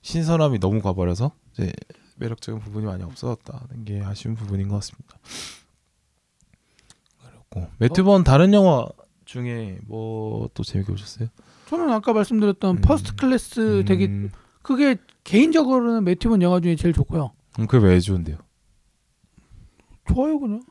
[0.02, 1.72] 신선함이 너무 가버려서 이제
[2.20, 5.18] 매력적인 부분이 많이 없어졌다는 게 아쉬운 부분인 것 같습니다.
[7.52, 8.88] 그리고 매튜 본 다른 영화
[9.26, 11.30] 중에 뭐 또 재밌게 보셨어요?
[11.68, 12.82] 저는 아까 말씀드렸던 음.
[12.82, 17.32] First Class 되게 음, 그게 개인적으로는 매튜본 영화 중에 제일 좋고요.
[17.60, 18.38] 음, 그게 왜 좋은데요?
[20.12, 20.62] 좋아요 그냥.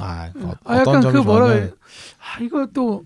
[0.00, 1.54] 아, 어, 아 약간 그 뭐라 좋아하냐?
[1.66, 1.72] 그래.
[2.18, 3.04] 아 이거 또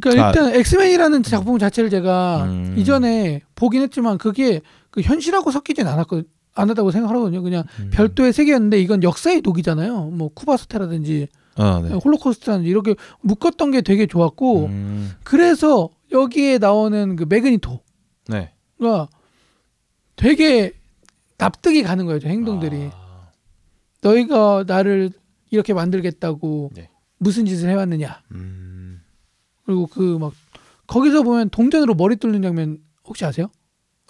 [0.00, 2.74] 그러니까 자, 일단 엑스맨이라는 작품 자체를 제가 음.
[2.78, 6.22] 이전에 보긴 했지만 그게 그 현실하고 섞이진 않았거
[6.54, 7.42] 않았다고 생각하거든요.
[7.42, 7.90] 그냥 음.
[7.92, 10.10] 별도의 세계였는데 이건 역사의 독이잖아요.
[10.10, 11.94] 뭐 쿠바 사태라든지 아, 네.
[11.94, 17.78] 홀로코스트라든지 이렇게 묶었던 게 되게 좋았고 음, 그래서 여기에 나오는 그 매그니토가
[18.28, 18.52] 네.
[20.16, 20.72] 되게
[21.38, 22.20] 납득이 가는 거예요.
[22.20, 23.30] 저 행동들이 아,
[24.02, 25.10] 너희가 나를
[25.50, 26.88] 이렇게 만들겠다고 네.
[27.18, 29.00] 무슨 짓을 해왔느냐 음,
[29.64, 30.32] 그리고 그 막
[30.86, 33.48] 거기서 보면 동전으로 머리 뚫는 장면 혹시 아세요?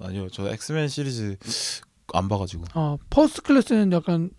[0.02, 1.36] 아니요, 저 엑스맨 시리즈
[2.12, 2.64] 안 봐가지고.
[2.74, 4.30] 아 First Class는 약간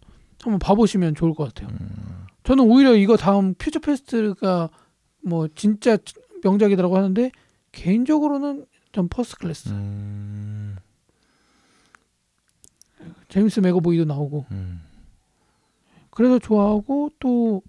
[0.41, 1.69] 한번 봐보시면 좋을 것 같아요.
[1.80, 4.69] 음, 저는 오히려 이거 다음 Future Past가
[5.23, 5.97] 뭐 진짜
[6.43, 7.32] 명작이라고 하는데
[7.71, 10.76] 개인적으로는 전 First Class 음,
[13.30, 14.82] 제임스 맥어보이도 나오고 음.
[16.12, 17.63] 그래서 좋아하고 또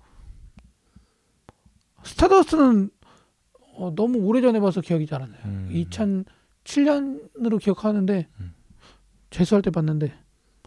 [2.02, 2.90] Stardust는
[3.76, 5.40] 어, 너무 오래전에 봐서 기억이 잘 안 나요.
[5.46, 5.70] 음.
[6.64, 8.54] 2007년으로 기억하는데 음.
[9.30, 10.12] 재수할 때 봤는데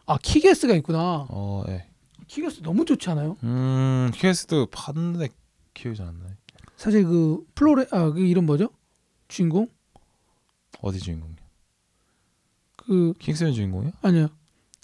[0.06, 1.28] 아 킥애스가 있구나.
[1.30, 1.86] 어, 예.
[2.28, 3.38] 킥애스 너무 좋지 않아요?
[3.44, 5.30] 음, 킥애스 봤는데
[5.74, 6.32] 기억이 잘 안 나요.
[6.76, 8.70] 사실 그 플로레 아그 이름 뭐죠?
[9.28, 9.68] 주인공
[10.82, 11.36] 어디 주인공이요?
[12.76, 13.92] 그 킹스맨 주인공이요?
[14.02, 14.28] 아니요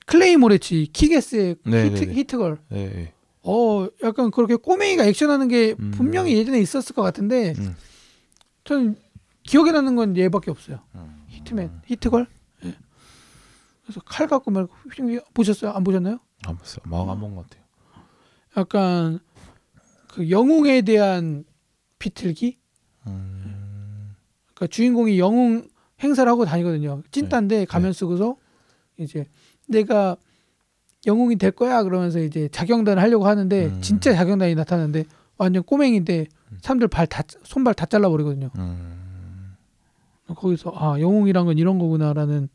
[0.06, 2.14] 클로이 모레츠 킥애스의 네, 히트, 네, 네.
[2.14, 2.60] 힛걸.
[2.74, 3.14] 예, 예.
[3.44, 5.92] 어 약간 그렇게 꼬맹이가 액션하는 게 음.
[5.92, 7.76] 분명히 예전에 있었을 것 같은데 음.
[8.64, 8.96] 저는
[9.44, 10.80] 기억에 나는 건 얘밖에 없어요.
[10.96, 11.24] 음.
[11.28, 12.28] 히트맨 히트걸.
[12.66, 12.76] 예.
[13.84, 15.72] 그래서 칼 갖고 말고 휘핑 보셨어요?
[15.72, 16.20] 안 보셨나요?
[16.46, 16.80] 안 봤어요.
[16.86, 17.64] 마음 안본 것 같아요.
[18.58, 19.20] 약간
[20.08, 21.44] 그 영웅에 대한
[22.00, 22.58] 비틀기.
[23.08, 24.16] 음,
[24.54, 25.68] 그러니까 주인공이 영웅
[26.02, 27.02] 행사를 하고 다니거든요.
[27.12, 27.98] 찐따인데 가면 네.
[27.98, 28.38] 쓰고서
[28.98, 29.26] 이제
[29.68, 30.16] 내가
[31.06, 33.82] 영웅이 될 거야 그러면서 이제 자경단을 하려고 하는데 음.
[33.82, 35.06] 진짜 자경단이 나타나는데
[35.38, 36.28] 완전 꼬맹인데
[36.62, 38.50] 사람들 발 다 손발 다 잘라 버리거든요.
[38.58, 39.03] 음,
[40.28, 42.50] 거기서 아 영웅이란 건 이런 거구나라는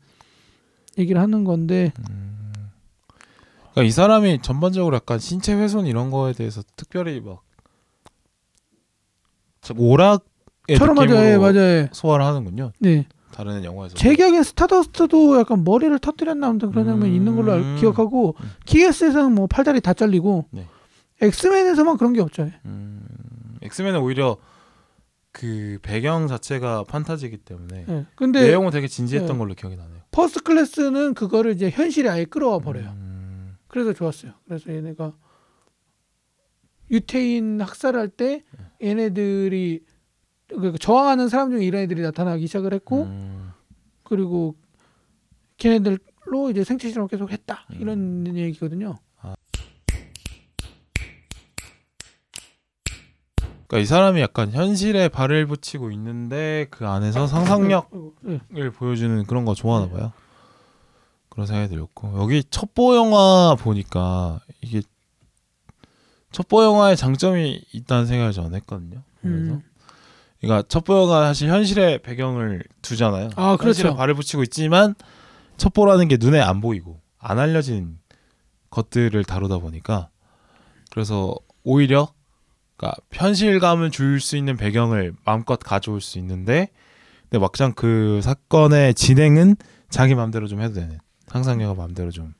[0.97, 2.39] 얘기를 하는 건데 음.
[3.71, 7.43] 그러니까 이 사람이 전반적으로 약간 신체 훼손 이런 거에 대해서 특별히 막
[9.77, 10.23] 오락의
[10.79, 11.87] 느낌으로 예, 맞아요.
[11.91, 12.71] 소화를 하는군요.
[12.79, 13.95] 네, 다른 영화에서.
[13.95, 17.15] 제 기억엔 스타더스트도 약간 머리를 터뜨렸나 아무튼 그런 장면이 음.
[17.15, 18.51] 있는 걸로 알- 기억하고 음.
[18.65, 20.65] 키게스에서는 뭐 팔다리 다 잘리고 네.
[21.21, 22.49] 엑스맨에서만 그런 게 없죠.
[22.65, 23.03] 음,
[23.61, 24.37] 엑스맨은 오히려
[25.39, 28.05] 그 배경 자체가 판타지이기 때문에 예.
[28.15, 29.37] 근데 내용은 되게 진지했던 네.
[29.37, 30.01] 걸로 기억이 나네요.
[30.11, 32.89] First Class는 그거를 이제 현실에 아예 끌어와 버려요.
[32.89, 34.33] 음, 그래서 좋았어요.
[34.43, 35.13] 그래서 얘네가
[36.91, 38.43] 유태인 학살할 때
[38.83, 39.85] 얘네들이
[40.49, 43.51] 그 저항하는 사람 중에 이런 애들이 나타나기 시작을 했고 음,
[44.03, 44.57] 그리고
[45.55, 47.77] 걔네들로 이제 생체 실험을 계속 했다 음.
[47.79, 48.99] 이런 얘기거든요.
[53.69, 58.69] 그러니까 이 사람이 약간 현실에 발을 붙이고 있는데 그 안에서 상상력을 예.
[58.71, 60.11] 보여주는 그런 거 좋아하나 봐요.
[61.29, 64.81] 그런 생각이 들었고 여기 첩보 영화 보니까 이게
[66.31, 69.03] 첩보 영화의 장점이 있다는 생각을 저는 했거든요.
[69.21, 69.61] 그래서 음.
[70.41, 73.29] 그러니까 첩보 영화 사실 현실의 배경을 두잖아요.
[73.35, 73.67] 아, 그렇죠.
[73.67, 74.95] 현실에 발을 붙이고 있지만
[75.57, 77.99] 첩보라는 게 눈에 안 보이고 안 알려진
[78.71, 80.09] 것들을 다루다 보니까
[80.89, 82.11] 그래서 오히려
[82.79, 86.69] 그러니까 현실감을 줄 수 있는 배경을 마음껏 가져올 수 있는데
[87.23, 89.57] 근데 막상 그 사건의 진행은
[89.89, 92.33] 자기 마음대로 좀 해도 되는 상상력을 마음대로 좀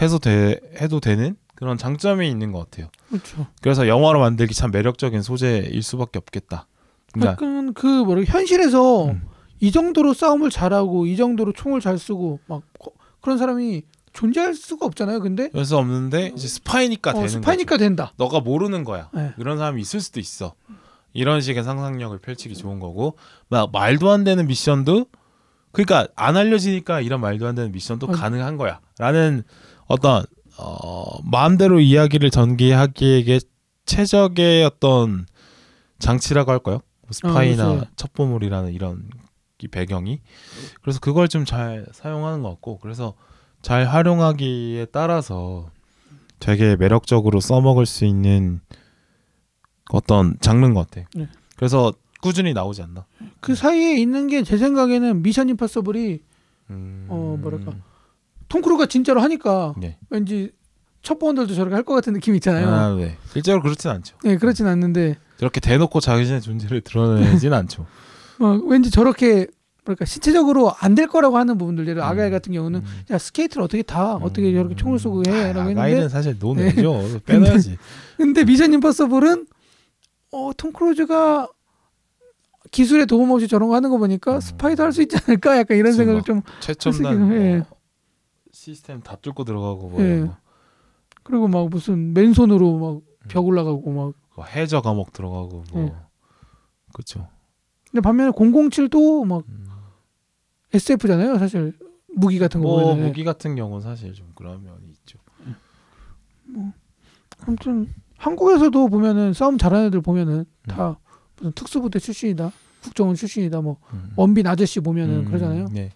[0.00, 2.88] 해도 돼 해도 되는 그런 장점이 있는 것 같아요.
[3.08, 3.46] 그렇죠.
[3.62, 6.66] 그래서 영화로 만들기 참 매력적인 소재일 수밖에 없겠다.
[7.12, 9.22] 그러니까 약간 그 뭐라 현실에서 음.
[9.60, 13.82] 이 정도로 싸움을 잘하고 이 정도로 총을 잘 쓰고 막 거- 그런 사람이
[14.14, 15.20] 존재할 수가 없잖아요.
[15.20, 17.78] 근데 그래서 없는데 이제 스파이니까 어, 되는 스파이니까 거죠.
[17.84, 18.12] 된다.
[18.16, 19.10] 너가 모르는 거야.
[19.12, 19.34] 네.
[19.38, 20.54] 이런 사람이 있을 수도 있어.
[21.12, 23.16] 이런 식의 상상력을 펼치기 좋은 거고
[23.48, 25.06] 막 말도 안 되는 미션도
[25.72, 28.10] 그러니까 안 알려지니까 이런 말도 안 되는 미션도 어.
[28.10, 29.42] 가능한 거야라는
[29.86, 30.24] 어떤
[30.56, 33.40] 어, 마음대로 이야기를 전개하기에
[33.86, 35.26] 최적의 어떤
[35.98, 36.80] 장치라고 할까요?
[37.02, 37.86] 뭐 스파이나 그렇죠.
[37.96, 39.08] 첩보물이라는 이런
[39.60, 40.20] 이 배경이
[40.82, 43.14] 그래서 그걸 좀 잘 사용하는 것 같고 그래서
[43.64, 45.70] 잘 활용하기에 따라서
[46.38, 48.60] 되게 매력적으로 써먹을 수 있는
[49.90, 51.08] 어떤 장르인 것 같아.
[51.14, 51.28] 네.
[51.56, 53.06] 그래서 꾸준히 나오지 않나.
[53.40, 56.20] 그 사이에 있는 게 제 생각에는 미션 임파서블이
[56.70, 57.06] 음...
[57.08, 57.72] 어, 뭐랄까.
[58.48, 59.96] 톰 크루가 진짜로 하니까 네.
[60.10, 60.52] 왠지
[61.02, 62.68] 첩보원들도 저렇게 할 것 같은 느낌 있잖아요.
[62.68, 63.16] 아, 네.
[63.32, 64.16] 실제로 그렇진 않죠.
[64.24, 67.86] 네, 그렇진 않는데 저렇게 대놓고 자신의 존재를 드러내진 않죠.
[68.40, 69.46] 어, 왠지 저렇게
[69.84, 73.02] 뭐랄까 신체적으로 안 될 거라고 하는 부분들 예를 들어 아가일 같은 경우는 음.
[73.10, 74.54] 야 스케이트를 어떻게 타 어떻게 음.
[74.54, 77.20] 저렇게 총을 쏘고 해라고 아, 했는데 아이는 사실 논외죠.
[77.26, 77.76] 빼놔야지.
[78.16, 79.46] 근데 미션 임파서블은
[80.32, 81.48] 어, 톰 크루즈가
[82.70, 84.40] 기술의 도움 없이 저런 거 하는 거 보니까 음.
[84.40, 87.56] 스파이도 할 수 있지 않을까 약간 이런 생각을 막좀 최첨단 솔직히, 예.
[87.58, 87.66] 뭐
[88.52, 90.28] 시스템 다 뚫고 들어가고 뭐, 예.
[91.22, 93.00] 그리고 막 무슨 맨손으로 막 음.
[93.28, 95.92] 벽 올라가고 막 뭐 해저 감옥 들어가고 뭐 예.
[96.92, 97.28] 그렇죠.
[97.90, 99.63] 근데 반면에 007도 막 음.
[100.74, 101.72] SF잖아요 사실
[102.16, 105.18] 무기 같은 거 뭐 보면 무기 같은 경우는 사실 좀 그런 면이 있죠.
[107.46, 110.46] 아무튼 한국에서도 보면은 싸움 잘하는 애들 보면은 음.
[110.68, 110.98] 다
[111.36, 114.10] 무슨 특수부대 출신이다 국정원 출신이다 뭐 음.
[114.16, 115.90] 원빈 아저씨 보면은 음, 그러잖아요 네.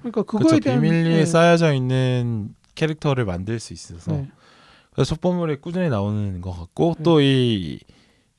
[0.00, 0.60] 그러니까 그거에 그렇죠.
[0.60, 4.28] 대한 비밀리에 예, 쌓여져 있는 캐릭터를 만들 수 있어서 네.
[4.92, 7.02] 그래서 첩보물에 꾸준히 나오는 것 같고 네.
[7.02, 7.80] 또이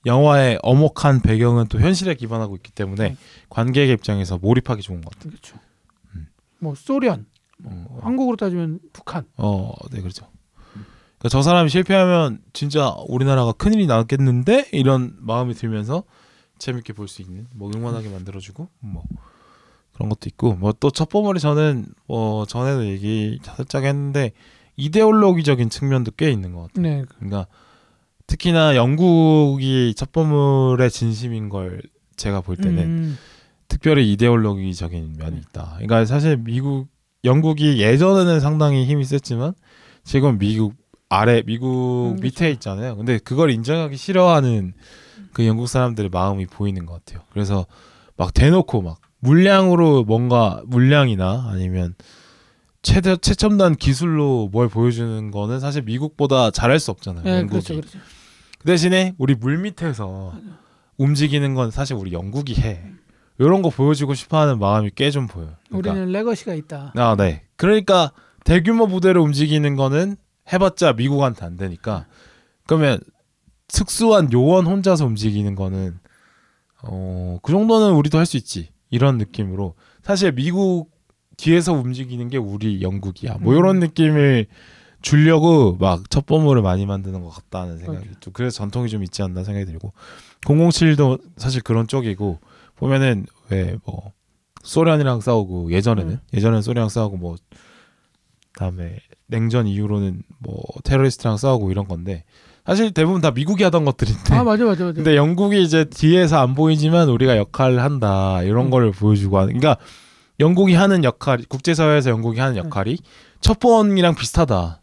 [0.05, 3.17] 영화의 엄혹한 배경은 또 현실에 기반하고 있기 때문에 네.
[3.49, 5.31] 관객의 입장에서 몰입하기 좋은 것 같아요.
[5.31, 5.64] 그렇죠 음.
[6.65, 7.25] 뭐 소련
[7.63, 7.99] 어, 어.
[8.01, 10.27] 한국으로 따지면 북한 어, 네 그렇죠.
[10.73, 16.03] 그러니까 저 사람이 실패하면 진짜 우리나라가 큰일이 나겠는데 이런 마음이 들면서
[16.59, 19.03] 재밌게 볼 수 있는 뭐 응원하게 만들어주고 뭐
[19.93, 24.31] 그런 것도 있고 뭐또 첩보물이 저는 뭐 전에도 얘기 살짝 했는데
[24.75, 26.81] 이데올로기적인 측면도 꽤 있는 것 같아요.
[26.83, 27.47] 네 그러니까
[28.27, 31.81] 특히나 영국이 첩보물의 진심인 걸
[32.17, 33.17] 제가 볼 때는 음,
[33.75, 35.73] 특별히 이데올로기적인 면이 있다.
[35.73, 36.87] 그러니까 사실 미국
[37.25, 39.53] 영국이 예전에는 상당히 힘이 셌지만
[40.05, 40.75] 지금 미국
[41.09, 42.95] 아래 미국 음, 밑에 있잖아요.
[42.95, 44.73] 근데 그걸 인정하기 싫어하는
[45.33, 47.25] 그 영국 사람들의 마음이 보이는 것 같아요.
[47.33, 47.65] 그래서
[48.15, 51.95] 막 대놓고 막 물량으로 뭔가 물량이나 아니면
[52.81, 57.25] 최대 최첨단 기술로 뭘 보여주는 거는 사실 미국보다 잘할 수 없잖아요.
[57.25, 57.49] 네 영국이.
[57.49, 57.99] 그렇죠 그렇죠
[58.57, 60.33] 그 대신에 우리 물 밑에서
[60.97, 62.94] 움직이는 건 사실 우리 영국이 해.
[63.37, 65.53] 이런 거 보여주고 싶어하는 마음이 꽤 좀 보여요.
[65.69, 67.43] 그러니까, 우리는 레거시가 있다 아, 네.
[67.57, 68.11] 그러니까
[68.43, 70.15] 대규모 부대로 움직이는 거는
[70.53, 72.05] 해봤자 미국한테 안 되니까
[72.67, 72.99] 그러면
[73.67, 75.99] 특수한 요원 혼자서 움직이는 거는
[76.83, 78.69] 어, 그 정도는 우리도 할 수 있지.
[78.91, 80.91] 이런 느낌으로 사실 미국
[81.37, 83.37] 뒤에서 움직이는 게 우리 영국이야.
[83.41, 83.57] 뭐 음.
[83.59, 84.45] 이런 느낌을
[85.01, 88.07] 주려고 막 첩보물을 많이 만드는 것 같다는 생각이.
[88.21, 89.91] 또 그래서 전통이 좀 있지 않나 생각이 들고
[90.45, 92.39] 007도 사실 그런 쪽이고
[92.75, 94.13] 보면은 왜 뭐
[94.65, 96.19] 소련이랑 싸우고 예전에는 음.
[96.33, 97.35] 예전에는 소련이랑 싸우고 뭐
[98.57, 102.23] 다음에 냉전 이후로는 뭐 테러리스트랑 싸우고 이런 건데
[102.65, 104.95] 사실 대부분 다 미국이 하던 것들인데 아 맞아 맞아 맞아.
[104.95, 108.69] 근데 영국이 이제 뒤에서 안 보이지만 우리가 역할을 한다 이런 음.
[108.71, 109.77] 거를 보여주고 하는 그러니까
[110.39, 112.97] 영국이 하는 역할 국제사회에서 영국이 하는 역할이
[113.39, 114.81] 첫 번이랑 비슷하다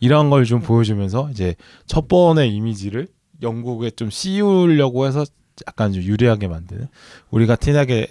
[0.00, 0.62] 이런 걸좀 음.
[0.62, 1.54] 보여주면서 이제
[1.86, 3.08] 첫 번의 이미지를
[3.42, 5.24] 영국에 좀 씌우려고 해서
[5.66, 6.88] 약간 좀 유리하게 만드는
[7.30, 8.08] 우리가 티나게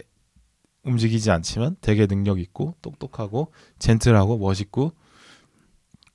[0.84, 4.92] 움직이지 않지만 되게 능력 있고 똑똑하고 젠틀하고 멋있고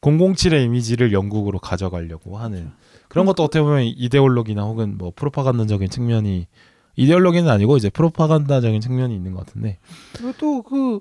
[0.01, 2.71] 007의 이미지를 영국으로 가져가려고 하는
[3.09, 6.47] 그런 것도 어떻게 보면 이데올로기나 혹은 뭐 프로파간다적인 측면이
[6.97, 9.79] 이데올로기는 아니고 이제 프로파간다적인 측면이 있는 것 같은데
[10.15, 11.01] 그리고 또그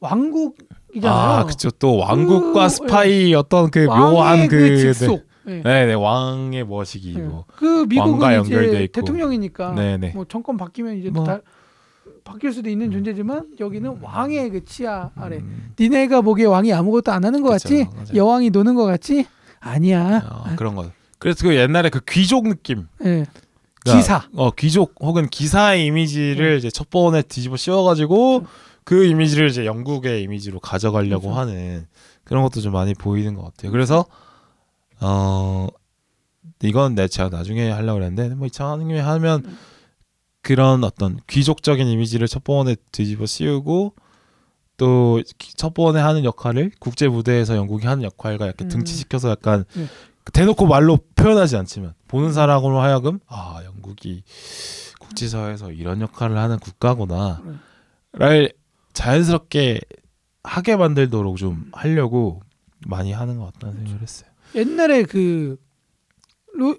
[0.00, 1.12] 왕국이잖아요.
[1.12, 5.29] 아 그쵸 또 왕국과 그, 스파이 어떤 그 묘한 그, 그.
[5.44, 5.56] 네.
[5.56, 5.62] 네.
[5.62, 7.22] 네네 왕의 머시기 네.
[7.22, 8.92] 뭐 그 미국은 왕과 연결돼 이제 있고.
[9.00, 11.24] 대통령이니까 네 네 뭐 정권 바뀌면 이제 뭐.
[11.24, 11.40] 다
[12.24, 15.38] 바뀔 수도 있는 존재지만 여기는 왕의 그 치아 아래.
[15.38, 17.84] 음, 니네가 보기에 왕이 아무것도 안 하는 것 그쵸, 같지?
[17.94, 18.06] 맞아요.
[18.14, 19.26] 여왕이 노는 것 같지?
[19.58, 20.28] 아니야.
[20.30, 23.24] 어, 그런 거 그래서 그 옛날에 그 귀족 느낌 예.
[23.82, 24.22] 그러니까 기사.
[24.34, 28.44] 어 귀족 혹은 기사의 이미지를 이제 첫 번에 뒤집어 씌워가지고
[28.84, 31.38] 그 이미지를 이제 영국의 이미지로 가져가려고 그렇죠.
[31.40, 31.86] 하는
[32.24, 33.72] 그런 것도 좀 많이 보이는 것 같아요.
[33.72, 34.04] 그래서
[35.00, 35.68] 어
[36.62, 39.56] 이건 내 제가 나중에 하려고 그랬는데 뭐 이창환님이 하면
[40.42, 43.94] 그런 어떤 귀족적인 이미지를 첫 번에 뒤집어 씌우고
[44.76, 48.70] 또첫 번에 하는 역할을 국제 무대에서 영국이 하는 역할과 약간 음.
[48.70, 49.86] 등치시켜서 약간 네.
[50.32, 54.22] 대놓고 말로 표현하지 않지만 보는 사람으로 하여금 아 영국이
[55.00, 58.52] 국제사회에서 이런 역할을 하는 국가구나를
[58.92, 59.80] 자연스럽게
[60.42, 62.40] 하게 만들도록 좀 하려고
[62.86, 64.29] 많이 하는 것 같다는 생각을 했어요.
[64.54, 65.56] 옛날에 그
[66.54, 66.76] 로,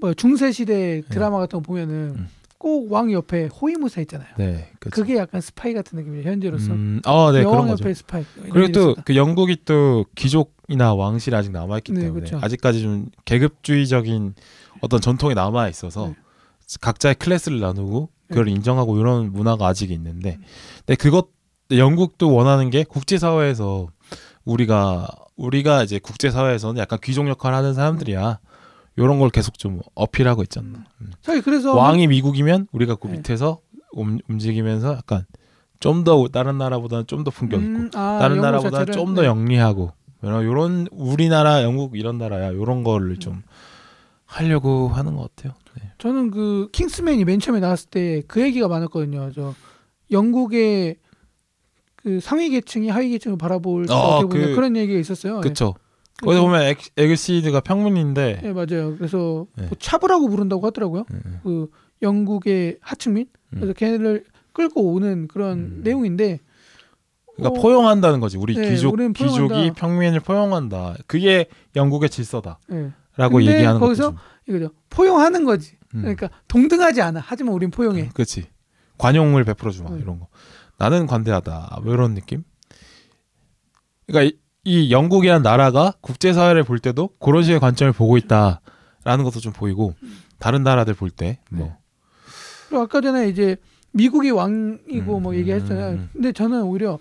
[0.00, 2.28] 뭐 중세 시대 드라마 같은 거 보면은 음.
[2.62, 4.28] 꼭 왕 옆에 호위무사 있잖아요.
[4.38, 4.94] 네, 그렇죠.
[5.02, 6.30] 그게 약간 스파이 같은 느낌이에요.
[6.30, 6.72] 현재로서.
[6.72, 7.82] 음, 아, 네 그런 여왕 거죠.
[7.82, 8.24] 옆에 스파이.
[8.36, 8.94] 이런 그리고 게 또.
[9.04, 12.38] 그 영국이 또 귀족이나 왕실이 아직 남아 있기 네, 때문에 그렇죠.
[12.40, 14.34] 아직까지 좀 계급주의적인
[14.80, 16.14] 어떤 전통이 남아 있어서 네.
[16.80, 20.38] 각자의 클래스를 나누고 그걸 인정하고 이런 문화가 아직 있는데
[20.86, 21.30] 근데 그것
[21.72, 23.88] 영국도 원하는 게 국제 사회에서
[24.44, 28.38] 우리가 우리가 이제 국제 사회에서는 약간 귀족 역할을 하는 사람들이야.
[28.96, 30.66] 이런 걸 계속 좀 어필하고 있잖아.
[31.00, 31.12] 음.
[31.22, 33.14] 저희 그래서 왕이 미국이면 우리가 그 네.
[33.16, 33.60] 밑에서
[33.92, 35.24] 움, 움직이면서 약간
[35.80, 39.22] 좀 더 다른 나라보다는 좀 더 품격 있고 음, 아, 다른 영국 나라보다 자체를- 좀더
[39.22, 39.26] 네.
[39.28, 43.42] 영리하고 이런 요런 우리나라 영국 이런 나라야 요런 거를 좀
[44.26, 45.54] 하려고 하는 것 같아요.
[45.80, 45.90] 네.
[45.98, 49.30] 저는 그 킹스맨이 맨 처음에 나왔을 때 그 얘기가 많았거든요.
[49.34, 49.54] 저
[50.10, 50.96] 영국의
[52.02, 55.40] 그 상위 계층이 하위 계층을 바라볼 때 아, 어떻게 보면 그- 그런 얘기가 있었어요.
[55.40, 55.74] 그쵸.
[56.20, 56.26] 네.
[56.26, 58.96] 거기 보면 에, 에그시가 평민인데 네, 맞아요.
[58.96, 59.66] 그래서 네.
[59.66, 61.04] 뭐 chav라고 부른다고 하더라고요.
[61.12, 61.68] 음, 그
[62.02, 65.80] 영국의 하층민 그래서 걔네를 끌고 오는 그런 음.
[65.84, 66.40] 내용인데
[67.36, 68.36] 그러니까 어, 포용한다는 거지.
[68.36, 69.72] 우리 네, 귀족 귀족이.
[69.72, 70.96] 평민을 포용한다.
[71.06, 72.58] 그게 영국의 질서다
[73.16, 74.18] 라고 네, 근데 얘기하는 거기서 거죠.
[74.48, 74.70] 이거죠.
[74.90, 75.76] 포용하는 거지.
[75.94, 76.00] 음.
[76.02, 77.20] 그러니까 동등하지 않아.
[77.24, 78.10] 하지만 우린 포용해.
[78.12, 78.46] 그렇지.
[78.98, 80.00] 관용을 베풀어 주마 네.
[80.02, 80.28] 이런 거.
[80.82, 81.78] 나는 관대하다.
[81.84, 82.42] 뭐 이런 느낌?
[84.08, 89.38] 그러니까 이, 이 영국이란 나라가 국제 사회를 볼 때도 그런 식의 관점을 보고 있다라는 것도
[89.38, 89.94] 좀 보이고
[90.40, 91.66] 다른 나라들 볼 때 뭐.
[91.66, 91.72] 네.
[92.68, 93.56] 그리고 아까 전에 이제
[93.92, 95.90] 미국이 왕이고 음, 뭐 얘기했잖아요.
[95.92, 96.08] 음.
[96.14, 96.98] 근데 저는 오히려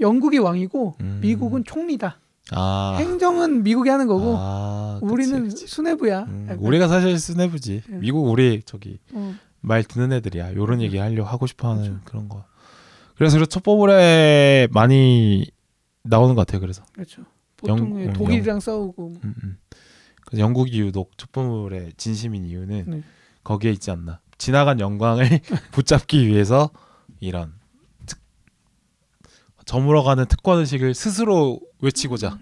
[0.00, 1.18] 영국이 왕이고 음.
[1.22, 2.18] 미국은 총리다.
[2.52, 2.96] 아.
[2.98, 5.66] 행정은 미국이 하는 거고 아, 그치, 우리는 그치.
[5.68, 6.22] 수뇌부야.
[6.22, 6.56] 음.
[6.58, 7.82] 우리가 사실 스네부지.
[7.86, 7.98] 네.
[7.98, 10.54] 미국 우리 저기 어, 말 듣는 애들이야.
[10.56, 12.00] 요런 얘기 하려 하고 싶어하는 그렇죠.
[12.06, 12.44] 그런 거.
[13.20, 15.46] 그래서 그 첩보물에 많이
[16.04, 16.58] 나오는 것 같아요.
[16.62, 17.20] 그래서 그렇죠.
[17.68, 19.20] 영- 보통 영- 독일이랑 싸우고 뭐.
[19.24, 19.58] 음, 음.
[20.24, 23.02] 그래서 영국이 유독 첩보물의 진심인 이유는 네.
[23.44, 24.20] 거기에 있지 않나.
[24.38, 25.28] 지나간 영광을
[25.70, 26.70] 붙잡기 위해서
[27.20, 27.52] 이런
[28.06, 28.18] 특,
[29.66, 32.38] 저물어가는 특권 의식을 스스로 외치고자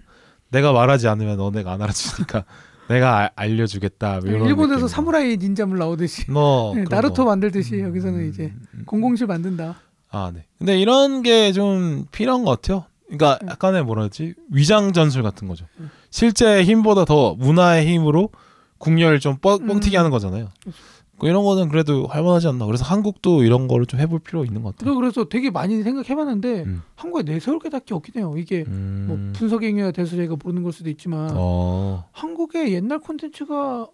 [0.49, 2.45] 내가 말하지 않으면 너네가 안 알아주니까
[2.87, 4.21] 내가 알- 알려주겠다.
[4.21, 4.87] 뭐 일본에서 느낌으로.
[4.87, 7.31] 사무라이 닌자물 나오듯이 뭐 네, 나루토 거.
[7.31, 9.81] 만들듯이 음, 여기서는 이제 음, 공공실 만든다.
[10.11, 10.45] 아 네.
[10.57, 12.85] 근데 이런 게 좀 필요한 것 같아요.
[13.07, 13.49] 그러니까 음.
[13.49, 15.65] 약간의 뭐라지 위장 전술 같은 거죠.
[15.79, 15.89] 음.
[16.09, 18.29] 실제 힘보다 더 문화의 힘으로
[18.77, 19.79] 국력을 좀 뻥, 음.
[19.95, 20.49] 하는 거잖아요.
[20.61, 20.79] 그렇죠.
[21.19, 22.65] 그 이런 거는 그래도 할만하지 않나.
[22.65, 24.95] 그래서 한국도 이런 거를 좀 해볼 필요 있는 것 같아요.
[24.95, 26.81] 그래서 되게 많이 생각해봤는데 음.
[26.95, 28.33] 한국에 내세울 게 딱히 없긴 해요.
[28.37, 29.05] 이게 음.
[29.07, 32.05] 뭐 분석행위가 돼서 저희가 모르는 걸 수도 있지만 어.
[32.13, 33.87] 한국의 옛날 콘텐츠가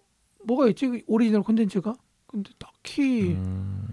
[0.44, 1.02] 뭐가 있지?
[1.08, 1.94] 오리지널 콘텐츠가?
[2.28, 3.85] 근데 딱히 음.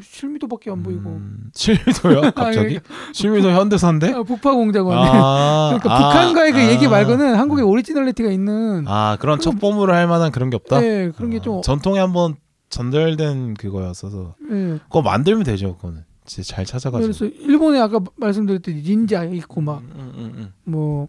[0.00, 1.10] 실미도밖에 안 보이고.
[1.10, 1.50] 음.
[1.54, 2.32] 실미도요?
[2.34, 2.58] 갑자기?
[2.58, 2.78] 아니,
[3.12, 4.12] 실미도 현대사인데?
[4.12, 4.96] 아, 북파공작원.
[4.96, 6.70] 아, 그러니까 아, 북한과의 그 아.
[6.70, 10.80] 얘기 말고는 한국에 originality가 있는 아 그런 첩보물을 할 만한 그런 게 없다.
[10.80, 12.36] 네, 그런 게 아, 좀 전통에 한번
[12.70, 14.78] 전달된 그거였어서 네.
[14.84, 15.76] 그거 만들면 되죠.
[15.76, 17.12] 그거는 진짜 잘 찾아가지고.
[17.12, 20.52] 그래서 일본에 아까 말씀드렸듯이 닌자 있고 막 음, 음, 음, 음.
[20.64, 21.06] 뭐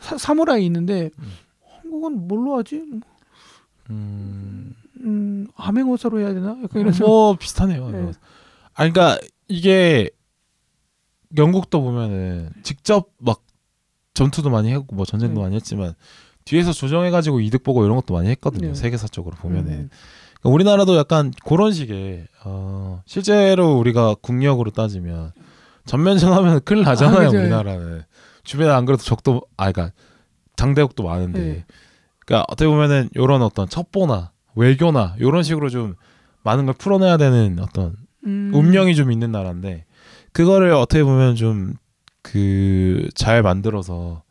[0.00, 1.32] 사, 사무라이 있는데 음.
[1.82, 2.82] 한국은 뭘로 하지?
[3.88, 6.56] 음, 음, 암행어사로 해야 되나?
[6.62, 7.90] 약간 이런 뭐 비슷하네요.
[7.90, 8.12] 네.
[8.74, 10.10] 아 그러니까 이게
[11.36, 13.42] 영국도 보면은 직접 막
[14.14, 15.42] 전투도 많이 했고 뭐 전쟁도 네.
[15.42, 15.94] 많이 했지만
[16.44, 18.68] 뒤에서 조정해 가지고 이득 보고 이런 것도 많이 했거든요.
[18.68, 18.74] 네.
[18.74, 19.90] 세계사적으로 보면은 음.
[20.40, 25.32] 그러니까 우리나라도 약간 그런 식의 어, 실제로 우리가 국력으로 따지면
[25.86, 27.28] 전면전 하면 큰일 나잖아요.
[27.28, 27.30] 아.
[27.30, 28.02] 우리나라는
[28.44, 29.94] 주변에 안 그래도 적도 아 그러니까
[30.56, 31.64] 장대국도 많은데 네.
[32.26, 35.94] 그러니까 어떻게 보면은 이런 어떤 첩보나 외교나 이런 식으로 좀
[36.42, 38.50] 많은 걸 풀어내야 되는 어떤 음.
[38.54, 39.84] 운명이 좀 있는 나라인데
[40.32, 41.74] 그거를 어떻게 보면 좀
[42.22, 44.22] 그 잘 만들어서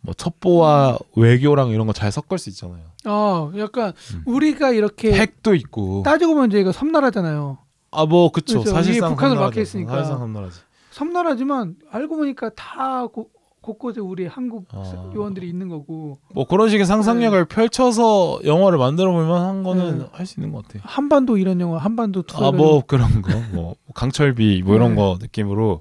[0.00, 2.82] 뭐 첩보와 외교랑 이런 거 잘 섞을 수 있잖아요.
[3.04, 4.22] 아, 약간 음.
[4.26, 7.58] 우리가 이렇게 핵도 있고 따지고 보면 저희가 섬나라잖아요.
[7.92, 8.70] 아 뭐 그쵸 그렇죠.
[8.74, 9.40] 사실상 섬나라죠.
[9.40, 9.92] 막혀 있으니까.
[9.92, 10.58] 사실상 섬나라지.
[10.90, 13.30] 섬나라지만 알고 보니까 다 곳-
[13.66, 15.10] 곳곳에 우리 한국 아.
[15.14, 20.06] 요원들이 있는 거고 뭐 그런 식의 상상력을 펼쳐서 영화를 만들어 볼 만 한 거는 네.
[20.12, 20.82] 할수 있는 것 같아요.
[20.86, 22.36] 한반도 이런 영화, 한반도 two.
[22.42, 24.94] 아뭐 그런 거, 뭐 강철비 뭐 이런 네.
[24.96, 25.80] 거 느낌으로,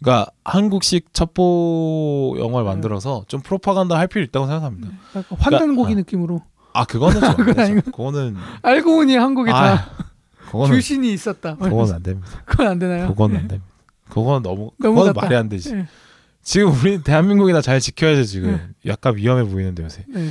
[0.00, 2.70] 그러니까 한국식 첩보 영화를 네.
[2.70, 4.88] 만들어서 좀 프로파간다 할 필요 있다고 생각합니다.
[5.14, 6.42] 약간 환단고기 그러니까- 느낌으로.
[6.72, 7.60] 아 그거는 좀안 그건 되죠.
[7.72, 7.90] 아니고.
[7.92, 9.78] 그거는 알고 보니 한국에 다아
[10.50, 11.54] 그거는 주신이 있었다.
[11.56, 12.28] 그건 안 됩니다.
[12.44, 13.06] 그건 안 되나요?
[13.06, 13.70] 그건 안 됩니다.
[14.10, 15.12] 그건 너무 너무 그건.
[15.14, 15.84] 말이 안 되지.
[16.44, 16.50] 네.
[16.50, 18.74] 지금 우리 대한민국이나 잘 지켜야죠 지금.
[18.86, 20.04] 약간 위험해 보이는데 요새.
[20.08, 20.28] 네.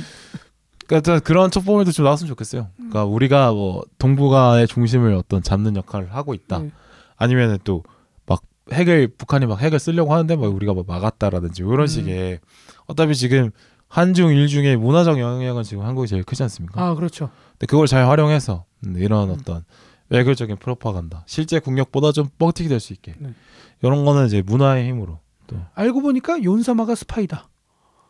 [0.86, 2.68] 그러니까 그런 첩보물도 좀 나왔으면 좋겠어요.
[2.76, 6.58] 그러니까 우리가 뭐 동북아의 중심을 어떤 잡는 역할을 하고 있다.
[6.60, 6.70] 네.
[7.16, 7.82] 아니면은 또
[8.26, 11.86] 막 핵을 북한이 막 핵을 쓰려고 하는데 뭐 우리가 뭐 막았다라든지 이런 음.
[11.86, 12.38] 식의
[12.86, 13.50] 어차피 지금
[13.88, 16.82] 한중 일중의 문화적 영향은 지금 한국이 제일 크지 않습니까?
[16.82, 17.30] 아 그렇죠.
[17.52, 19.36] 근데 그걸 잘 활용해서 음, 이런 음.
[19.38, 19.64] 어떤
[20.08, 23.34] 외교적인 프로파간다, 실제 국력보다 좀 뻥튀기 될 수 있게 네.
[23.82, 27.48] 이런 거는 이제 문화의 힘으로 또 알고 보니까 윤사마가 스파이다.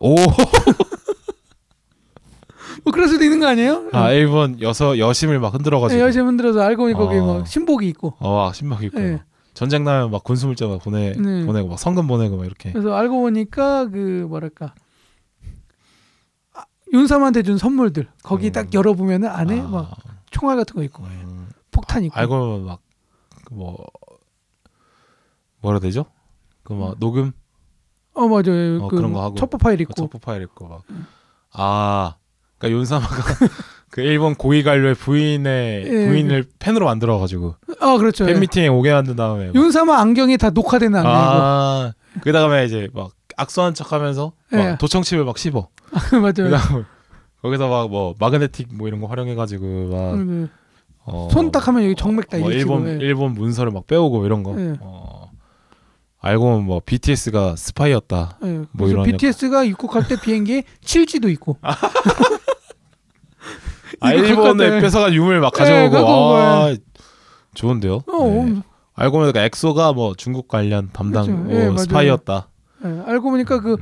[0.00, 0.14] 오,
[2.84, 3.88] 뭐 그럴 수도 있는 거 아니에요?
[3.92, 7.24] 아 일본 여서 여심을 막 흔들어가지고 네, 여심 흔들어서 알고 보니 거기 어.
[7.24, 8.14] 뭐 신복이 있고.
[8.18, 9.22] 어 신박 있고 네.
[9.54, 11.46] 전쟁 나면 막 군수물자 막 보내 네.
[11.46, 14.74] 보내고 막 성금 보내고 막 이렇게 그래서 알고 보니까 그 뭐랄까
[16.52, 18.52] 아, 윤사마한테 준 선물들 거기 음.
[18.52, 19.96] 딱 열어보면은 안에 아, 막
[20.30, 22.18] 총알 같은 거 있고 음, 폭탄 있고.
[22.18, 22.76] 알고 보면
[23.50, 23.78] 막뭐
[25.60, 26.06] 뭐라 되죠?
[26.64, 27.32] 그 막 녹음
[28.14, 28.82] 어 맞아요.
[28.82, 29.34] 어, 그 그런 거 하고.
[29.36, 29.94] 첩보 파일 그 있고.
[29.94, 30.82] 첩보 파일 있고 막
[31.52, 32.16] 아.
[32.58, 33.16] 그러니까 윤사마가
[33.90, 38.24] 그 일본 고위 관료의 부인의 예, 부인을 팬으로 만들어 가지고 아 그렇죠.
[38.26, 38.40] 팬 예.
[38.40, 41.18] 미팅에 오게 만든 다음에 막 윤사마 안경이 다 녹화된 안경이고.
[41.18, 44.76] 아, 그 다음에 이제 막 악수한 척하면서 막 예.
[44.78, 45.68] 도청칩을 막 씹어.
[46.22, 46.32] 맞아요.
[46.50, 46.84] 그다음
[47.42, 50.48] 거기서 막 뭐 마그네틱 뭐 이런 거 활용해 가지고 막그
[51.06, 52.50] 어, 손딱 하면 여기 정맥 다 뭐.
[52.50, 52.92] 일본 예.
[53.04, 54.58] 일본 문서를 막 빼오고 이런 거.
[54.58, 54.76] 예.
[54.80, 55.23] 어,
[56.24, 58.38] 알고 보면 뭐 BTS가 스파이였다.
[58.44, 58.62] 예.
[58.72, 61.58] 뭐 이런 BTS가 입국할 때 비행기에 칠지도 있고.
[64.00, 65.90] 아, 일본에 뺏어간 유물 막 예, 가져오고.
[65.90, 66.74] 갖고 아,
[67.52, 68.04] 좋은데요.
[68.06, 68.62] 어, 네.
[68.94, 71.42] 알고 보니까 엑소가 뭐 중국 관련 담당 그렇죠.
[71.42, 71.76] 뭐 예.
[71.76, 72.48] 스파이였다.
[72.86, 73.02] 예.
[73.06, 73.76] 알고 보니까 그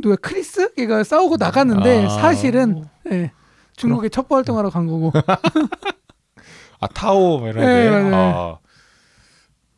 [0.00, 2.08] 누가 크리스 걔가 싸우고 나갔는데 아.
[2.08, 3.32] 사실은 예.
[3.76, 5.10] 중국에 첩보 활동하러 간 거고.
[6.78, 7.64] 아 타오 뭐 이런.
[7.64, 8.14] 맞아요.
[8.14, 8.58] 아.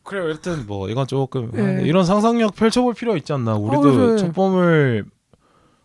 [0.07, 1.61] 그래 여튼 뭐 이건 조금 예.
[1.61, 3.55] 아, 이런 상상력 펼쳐볼 필요 있지 않나.
[3.55, 4.17] 우리도 그래서 예.
[4.17, 5.05] 첩보물을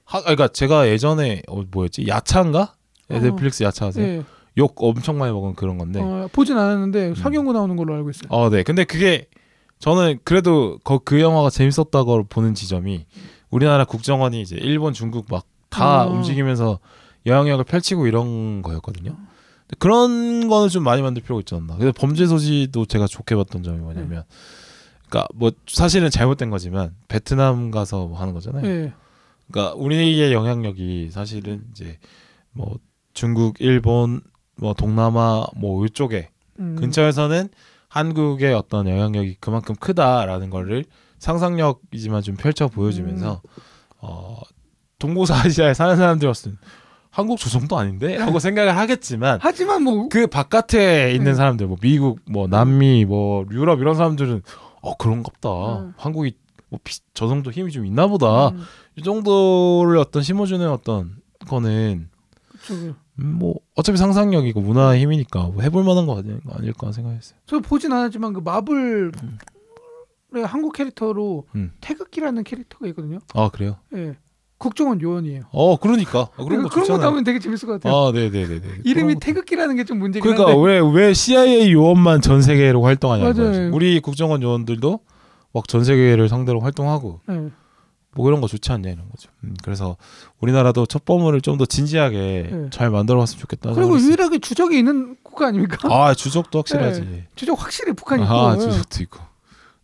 [0.05, 2.75] 하, 아, 그러니까 제가 예전에 어, 뭐였지 야차인가?
[3.11, 3.19] 어.
[3.19, 4.07] 넷플릭스 야차 아세요?
[4.07, 4.23] 예.
[4.59, 6.01] 욕 엄청 많이 먹은 그런 건데.
[6.01, 7.15] 어, 보진 않았는데 음.
[7.17, 8.29] 서경구 나오는 걸로 알고 있어요.
[8.29, 8.63] 어, 네.
[8.63, 9.27] 근데 그게
[9.81, 13.07] 저는 그래도 거, 그 영화가 재밌었다고 보는 지점이
[13.51, 16.11] 우리나라 국정원이 이제 일본, 중국 막다 어.
[16.13, 16.79] 움직이면서
[17.27, 19.17] 영향력을 펼치고 이런 거였거든요.
[19.79, 21.77] 그런 거는 좀 많이 만들 필요가 있지 않나.
[21.77, 24.25] 근데 범죄 소지도 제가 좋게 봤던 점이 뭐냐면,
[25.09, 28.67] 그러니까 뭐 사실은 잘못된 거지만 베트남 가서 뭐 하는 거잖아요.
[28.67, 28.93] 예.
[29.51, 31.99] 그러니까 우리의 영향력이 사실은 이제
[32.53, 32.79] 뭐
[33.13, 34.23] 중국, 일본,
[34.57, 36.77] 뭐 동남아 뭐 이쪽에 음.
[36.77, 37.49] 근처에서는
[37.89, 40.85] 한국의 어떤 영향력이 그만큼 크다라는 거를
[41.19, 43.43] 상상력이지만 좀 펼쳐 보여주면서
[43.99, 44.41] 어
[44.99, 46.59] 동고사시아에 사는 사람들이었으면
[47.13, 51.37] 한국 저 정도 아닌데 라고 생각을 하겠지만 하지만 뭐 그 바깥에 있는 음.
[51.37, 54.43] 사람들 뭐 미국 뭐 남미 뭐 유럽 이런 사람들은
[54.81, 55.95] 어 그런갑다 음.
[55.97, 56.37] 한국이
[56.71, 58.63] 뭐저 정도 힘이 좀 있나 보다 음,
[58.97, 62.09] 이 정도를 어떤 심어주는 어떤 거는
[62.51, 62.75] 그쵸.
[62.75, 62.95] 음,
[63.39, 67.39] 뭐 어차피 상상력이고 문화의 힘이니까 뭐 해볼 만한 거 아니- 아닐까 생각했어요.
[67.47, 69.13] 저 보진 않았지만 그 마블의
[70.47, 71.73] 한국 캐릭터로 음.
[71.83, 73.19] 태극기라는 캐릭터가 있거든요.
[73.35, 73.77] 아 그래요?
[73.95, 74.17] 예.
[74.63, 75.43] 국정원 요원이에요.
[75.51, 77.03] 어 그러니까 아, 그런 거거 그런 거 좋잖아요.
[77.03, 77.95] 나오면 되게 재밌을 것 같아요.
[77.95, 78.69] 아 네 네 네 네.
[78.85, 80.63] 이름이 그런 거- 태극기라는 게 좀 문제긴 그러니까 한데.
[80.65, 83.49] 왜 왜 CIA 요원만 전 세계로 활동하냐는 맞아요.
[83.51, 83.61] 거지.
[83.75, 85.01] 우리 국정원 요원들도
[85.53, 87.49] 막 전 세계를 상대로 활동하고 예.
[88.15, 89.31] 뭐 이런 거 좋지 않냐 이런 거죠.
[89.45, 89.97] 음, 그래서
[90.41, 92.67] 우리나라도 첩보물을 좀더 진지하게 네.
[92.71, 93.73] 잘 만들어봤으면 좋겠다.
[93.73, 95.77] 그리고 유일하게 주적이 있는 국가 아닙니까?
[95.91, 97.25] 아 주적도 확실하지.
[97.35, 98.33] 주적 확실히 북한이 있고.
[98.35, 98.61] 아 예.
[98.61, 99.19] 주적도 있고.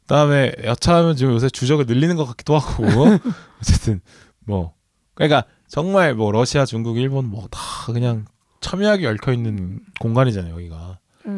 [0.03, 2.83] 그다음에 여차하면 지금 요새 주적을 늘리는 것 같기도 하고
[3.61, 4.01] 어쨌든
[4.49, 4.75] 뭐
[5.15, 7.61] 그러니까 정말 뭐 러시아, 중국, 일본 뭐 다
[7.93, 8.25] 그냥
[8.61, 10.99] 첨예하게 얽혀 있는 공간이잖아요 여기가.
[11.27, 11.31] 예.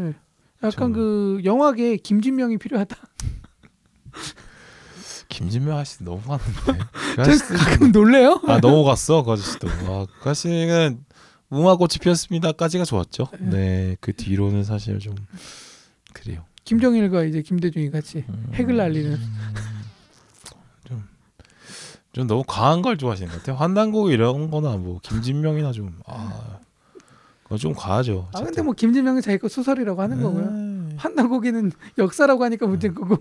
[0.63, 2.97] 약간 저- 그 영화계 김진명이 필요하다.
[5.29, 6.85] 김진명 아저씨 너무 갔는데.
[7.17, 8.41] 그 아저씨 가끔 놀래요.
[8.47, 9.69] 아 너무 갔어 그 아저씨도.
[9.69, 11.05] 아, 그 아저씨는
[11.49, 13.29] 무화꽃이 피었습니다까지가 좋았죠.
[13.41, 15.15] 네, 그 뒤로는 사실 좀
[16.13, 16.45] 그래요.
[16.65, 18.51] 김정일과 이제 김대중이 같이 음.
[18.55, 19.17] 핵을 날리는.
[19.17, 19.31] 좀,
[22.13, 23.57] 좀 너무 과한 걸 좋아하시는 것 같아요.
[23.57, 26.51] 환단곡 이런 거나 뭐 김진명이나 좀 아,
[27.59, 28.29] 좀 과하죠.
[28.33, 30.45] 아 근데 뭐 김진명이 자기 거 소설이라고 하는 거고요.
[30.45, 30.93] 음.
[30.97, 33.17] 한나고기는 역사라고 하니까 문제인 거고.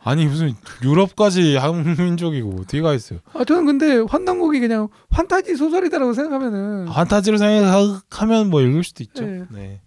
[0.00, 3.18] 아니 무슨 유럽까지 한민족이고 어디 가 있어요?
[3.34, 9.24] 아 저는 근데 환단곡이 그냥 환타지 소설이다라고 생각하면은 판타지로 생각하면 뭐 읽을 수도 있죠.
[9.24, 9.44] 네.
[9.50, 9.80] 네.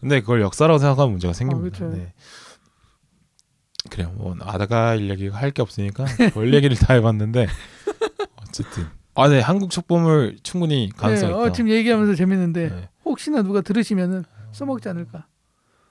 [0.00, 1.78] 근데 그걸 역사라고 생각하면 문제가 생깁니다.
[1.78, 1.96] 그렇죠.
[1.96, 2.12] 네.
[3.90, 4.12] 그래요.
[4.16, 7.46] 뭐 아다가 얘기가 할게 없으니까 별 얘기를 다 해봤는데
[8.42, 11.42] 어쨌든 아, 네 한국 첩보물 충분히 가능성 네, 있다.
[11.42, 12.88] 어, 지금 얘기하면서 재밌는데 네.
[13.04, 15.26] 혹시나 누가 들으시면은 써먹지 않을까.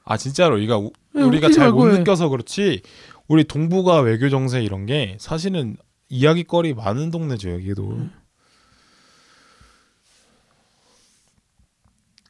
[0.03, 1.85] 아 진짜로 이가 우, 네, 우리가 잘 못.
[1.87, 2.81] 느껴서 그렇지
[3.27, 5.77] 우리 동북아 외교 정세 이런 게 사실은
[6.09, 8.11] 이야기거리 많은 동네죠 여기도 음.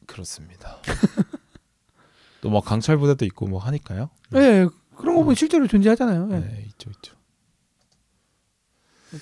[0.06, 0.78] 그렇습니다.
[2.40, 4.08] 또 막 강철 부대도 있고 뭐 하니까요.
[4.30, 4.66] 네,
[4.96, 6.26] 그런 거 보면 실제로 존재하잖아요.
[6.26, 6.64] 네, 네.
[6.68, 7.14] 있죠 있죠.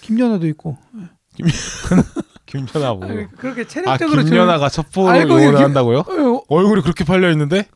[0.01, 0.77] 김연아도 있고.
[2.47, 3.05] 김연아 뭐.
[3.05, 6.05] 아, 그렇게 아 체력적으로 김연아가 첩보를 알고 김- 한다고요?
[6.07, 7.67] 저- 어, 얼굴이 그렇게 팔려 있는데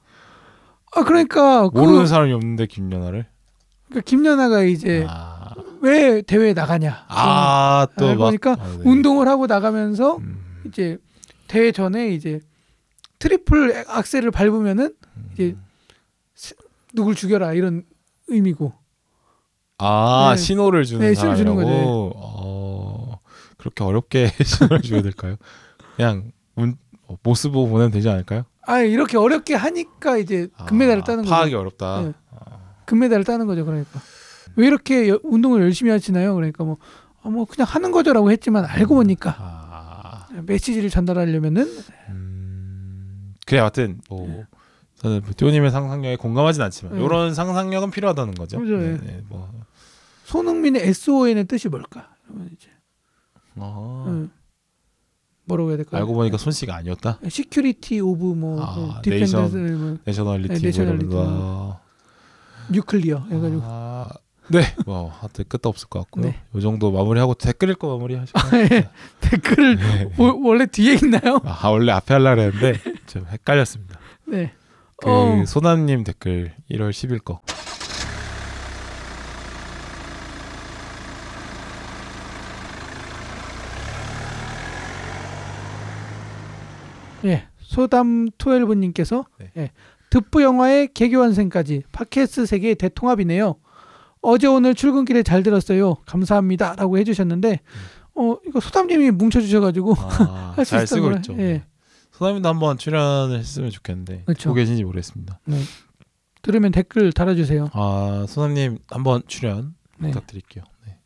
[0.95, 3.27] 아 그러니까 그, 모르는 사람이 없는데 김연아를.
[3.89, 7.07] 그러니까 김연아가 이제 아, 왜 대회에 나가냐.
[7.09, 8.83] 아또 알고 막 보니까 아, 네.
[8.85, 10.99] 운동을 하고 나가면서 음, 이제
[11.49, 12.41] 대회 전에 이제
[13.19, 14.95] 트리플 악셀을 밟으면은
[15.33, 15.57] 이제
[16.95, 17.85] 누굴 죽여라 이런
[18.29, 18.73] 의미고.
[19.79, 20.43] 아 네.
[20.43, 22.13] 신호를 주는 네, 신호를 주는 사람이라고.
[22.17, 23.21] 어,
[23.57, 25.37] 그렇게 어렵게 신호를 줘야 될까요?
[25.97, 26.77] 그냥 문,
[27.07, 28.45] 어, 모스 부호 보내면 되지 않을까요?
[28.67, 31.31] 아 이렇게 어렵게 하니까 이제 금메달을 아, 따는 거죠.
[31.35, 32.03] 파악이 어렵다.
[32.03, 32.13] 네.
[32.87, 33.65] 금메달을 따는 거죠.
[33.65, 34.01] 그러니까
[34.57, 36.35] 왜 이렇게 여- 운동을 열심히 하시나요?
[36.35, 36.79] 그러니까 뭐,
[37.23, 41.71] 아, 뭐 그냥 하는 거죠라고 했지만 알고 보니까 아, 메시지를 전달하려면은
[42.09, 44.45] 음, 그래 하여튼 뭐
[44.99, 47.05] 저는 뭐 뚀님의 상상력에 공감하진 않지만 네.
[47.05, 48.59] 이런 상상력은 필요하다는 거죠.
[48.59, 48.89] 그죠, 예.
[48.93, 49.49] 네, 네, 뭐.
[50.25, 52.11] 손흥민의 SON의 뜻이 뭘까?
[52.27, 52.69] 그러면 이제
[53.57, 54.31] 어, 음,
[55.45, 56.01] 뭐라고 해야 될까요?
[56.01, 57.19] 알고 보니까 손씨가 아니었다.
[57.29, 59.79] security of 뭐 아, dependence nation.
[59.81, 60.55] 뭐 nationality.
[60.55, 61.07] 네, nationality.
[61.15, 61.81] 뭐
[62.71, 64.09] nuclear 해가지고 아,
[64.51, 66.27] 네, 뭐 하여튼 끝도 없을 것 같고요.
[66.27, 66.43] 네.
[66.55, 68.63] 이 정도 마무리하고 댓글 읽고 마무리하실까요?
[68.73, 68.89] 예.
[69.21, 70.11] 댓글을 네.
[70.19, 71.41] 워- 원래 뒤에 있나요?
[71.45, 73.99] 아 원래 앞에 하려고 했는데 좀 헷갈렸습니다.
[74.27, 74.53] 네.
[75.01, 75.45] 그 어.
[75.47, 77.41] 소나님 댓글 1월 10일 거.
[87.25, 87.47] 예.
[87.61, 89.51] 소담 12님께서 네.
[89.57, 89.71] 예.
[90.11, 93.55] 듣부 영화의 개교환생까지 팟캐스트 세계의 대통합이네요.
[94.21, 95.97] 어제 오늘 출근길에 잘 들었어요.
[96.07, 97.61] 감사합니다라고 해주셨는데
[98.17, 101.61] 어 이거 소담님이 뭉쳐주셔가지고 아, 할수잘 있었던 쓰고 거라.
[102.19, 104.43] 소나님도 한번 출연을 했으면 좋겠는데 그렇죠.
[104.43, 105.39] 듣고 계신지 모르겠습니다.
[105.45, 105.57] 네.
[106.43, 107.71] 들으면 댓글 달아주세요.
[107.73, 110.09] 아 소나님 한번 출연 네.
[110.09, 110.65] 부탁드릴게요.
[110.85, 110.99] 네.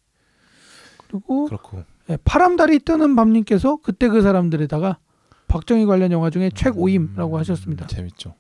[0.96, 4.98] 그리고 그렇고 예, 파람달이 뜨는 밤님께서 그때 그 사람들에다가
[5.48, 7.86] 박정희 관련 영화 중에 최고임라고 음, 하셨습니다.
[7.88, 8.34] 재밌죠.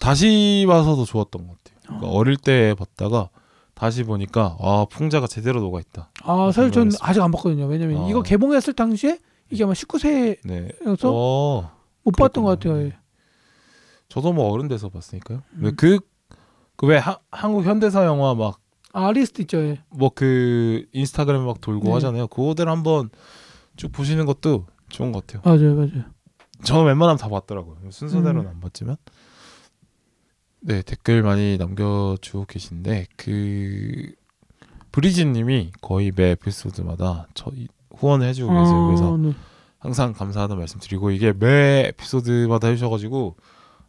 [0.00, 1.78] 다시 봐서도 좋았던 것 같아요.
[1.86, 3.28] 그러니까 어릴 때 봤다가
[3.74, 6.10] 다시 보니까 아 풍자가 제대로 녹아 있다.
[6.24, 7.08] 아 사실 전 생각했어요.
[7.08, 7.66] 아직 안 봤거든요.
[7.66, 8.08] 왜냐면 아.
[8.08, 9.20] 이거 개봉했을 당시에
[9.54, 10.68] 이게 아마 19세여서 네.
[10.84, 11.70] 못 어,
[12.16, 12.74] 봤던 것 그랬구나.
[12.74, 12.86] 같아요.
[12.86, 12.96] 예.
[14.08, 15.42] 저도 뭐 어른 돼서 봤으니까요.
[15.54, 15.76] 음.
[15.76, 15.98] 그
[16.76, 17.00] 그 왜
[17.30, 19.58] 한국 현대사 영화 막아 리스트 있죠.
[19.58, 19.80] 예.
[19.90, 21.92] 뭐그 인스타그램 막 돌고 네.
[21.92, 22.26] 하잖아요.
[22.26, 23.10] 그거들 한번
[23.76, 25.42] 쭉 보시는 것도 좋은 것 같아요.
[25.44, 26.04] 맞아요, 맞아요.
[26.64, 27.90] 저는 웬만하면 다 봤더라고요.
[27.90, 28.48] 순서대로는 음.
[28.48, 28.96] 안 봤지만.
[30.60, 34.12] 네 댓글 많이 남겨주고 계신데 그
[34.92, 37.50] 브리지님이 거의 매 에피소드마다 저
[37.98, 38.86] 후원을 해주고 계세요.
[38.86, 39.32] 그래서 아, 네.
[39.78, 43.36] 항상 감사하다는 말씀 드리고 이게 매 에피소드마다 해주셔가지고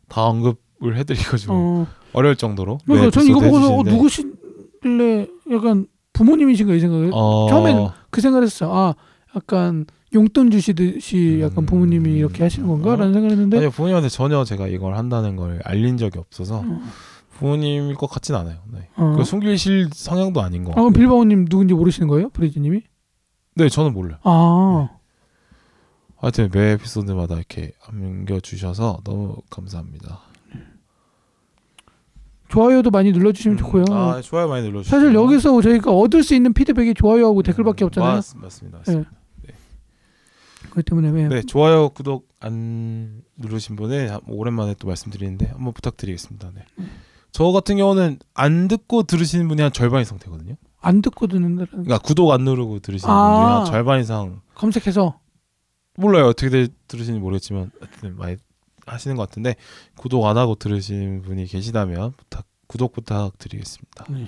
[0.09, 2.79] 다 언급을 해드리가지고 어, 어려울 정도로.
[2.85, 8.45] 매 그러니까 전 이거 보고서 어, 누구실래 약간 부모님이신가 이 생각을 어, 처음엔 그 생각을
[8.45, 8.71] 했어요.
[8.73, 8.95] 아
[9.35, 11.65] 약간 용돈 주시듯이 약간 음.
[11.65, 13.13] 부모님이 이렇게 하시는 건가라는 어.
[13.13, 16.81] 생각을 했는데 아니요 부모님한테 전혀 제가 이걸 한다는 걸 알린 적이 없어서 어.
[17.37, 18.57] 부모님일 것 같진 않아요.
[18.71, 18.87] 네.
[18.95, 19.15] 어.
[19.17, 20.71] 그 숨기실 성향도 아닌 거.
[20.71, 22.81] 아, 그럼 빌바오님 누군지 모르시는 거예요, 브리즈님이?
[23.55, 24.19] 네, 저는 몰라요.
[24.23, 24.89] 아,
[26.17, 30.21] 하여튼 매 에피소드마다 이렇게 남겨주셔서 너무 감사합니다.
[32.49, 33.85] 좋아요도 많이 눌러주시면 좋고요.
[33.91, 34.99] 아, 좋아요 많이 눌러주세요.
[34.99, 38.15] 사실 여기서 저희가 얻을 수 있는 피드백이 좋아요하고 댓글밖에 없잖아요.
[38.15, 38.77] 맞, 맞습니다.
[38.79, 39.11] 맞습니다.
[40.71, 41.27] 그렇기 때문에 네.
[41.29, 46.51] 네, 좋아요, 구독 안 누르신 분에 한- 오랜만에 또 말씀드리는데 한번 부탁드리겠습니다.
[46.53, 46.65] 네.
[47.31, 50.55] 저 같은 경우는 안 듣고 들으시는 분이 한 절반 이상 되거든요.
[50.85, 53.39] 안 듣고 듣는다는 그러니까 구독 안 누르고 들으시는 아.
[53.39, 55.19] 분이 한 절반 이상 검색해서
[55.97, 58.37] 몰라요 어떻게 들, 들으시는지 모르겠지만 하여튼 많이
[58.85, 59.55] 하시는 것 같은데
[59.97, 64.05] 구독 안 하고 들으시는 분이 계시다면 부탁 구독 부탁드리겠습니다.
[64.09, 64.27] 네.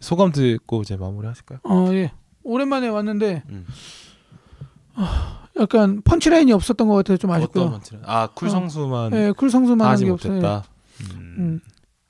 [0.00, 1.60] 소감 듣고 이제 마무리 하실까요?
[1.64, 2.12] 어, 예.
[2.42, 3.66] 오랜만에 왔는데 음.
[5.58, 7.64] 약간 펀치라인이 없었던 것 같아서 좀 아쉽고요.
[7.64, 10.34] 어떤 만치는 아 쿨성수만 예, 쿨 성수만 하지 한게 없어요.
[10.34, 10.64] 못했다.
[11.14, 11.34] 음.
[11.38, 11.60] 음.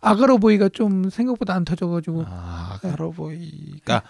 [0.01, 4.03] 아가로 보이가 좀 생각보다 안 터져가지고 아 아가로보이가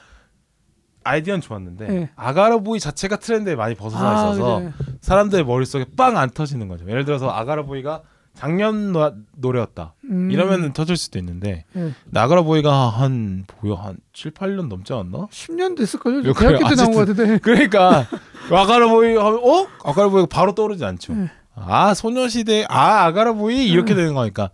[1.05, 2.11] 아이디어는 좋았는데 네.
[2.17, 4.73] 아가로보이 자체가 트렌드에 많이 벗어나 아, 있어서 그래.
[5.01, 6.87] 사람들 머릿속에 빵 안 터지는 거죠.
[6.89, 8.03] 예를 들어서 아가로보이가
[8.35, 9.95] 작년 노, 노래였다.
[10.11, 11.93] 음, 이러면 터질 수도 있는데 예.
[12.11, 15.27] 나가라보이가 한 뭐야 한 7, 8년 넘지 않았나?
[15.31, 16.19] 10년 됐을걸요.
[16.19, 16.69] 요, 대학교 그래요.
[16.69, 17.39] 때 나온 것 같은데.
[17.43, 18.07] 그러니까
[18.53, 19.67] 아가라보이 하면 어?
[19.85, 21.15] 아가라보이가 바로 떠오르지 않죠.
[21.15, 21.31] 네.
[21.55, 24.51] 아 소녀시대 아 아가라보이 이렇게 되는 거니까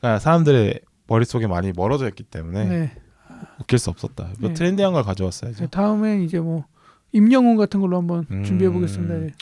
[0.00, 2.92] 그러니까 사람들의 머릿속에 많이 멀어져 있기 때문에 네.
[3.60, 4.28] 웃길 수 없었다.
[4.38, 4.54] 뭐 네.
[4.54, 5.58] 트렌디한 걸 가져왔어야죠.
[5.60, 6.64] 네, 다음엔 이제 뭐
[7.12, 8.44] 임영웅 같은 걸로 한번 음.
[8.44, 9.14] 준비해 보겠습니다.
[9.14, 9.32] 예.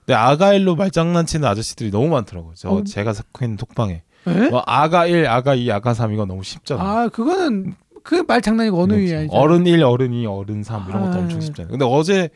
[0.00, 2.54] 근데 아가일로 말장난치는 아저씨들이 너무 많더라고요.
[2.56, 2.84] 저 어.
[2.84, 4.48] 제가 있는 톡방에 예?
[4.48, 6.86] 뭐 아가 1, 아가 2, 아가 3 이거 너무 쉽잖아요.
[6.86, 9.28] 아 그거는 그 말 장난이고 어느 위야 이제.
[9.36, 11.18] 어른 1, 어른 2, 어른 3 이런 것도 아.
[11.20, 11.70] 엄청 쉽잖아요.
[11.70, 12.30] 근데 어제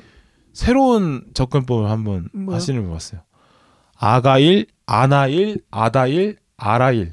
[0.53, 2.55] 새로운 접근법을 한번 뭐요?
[2.57, 3.23] 하시는 분 봤어요.
[3.97, 7.13] 아가 1, 아나 1, 아다 1, 아라 1.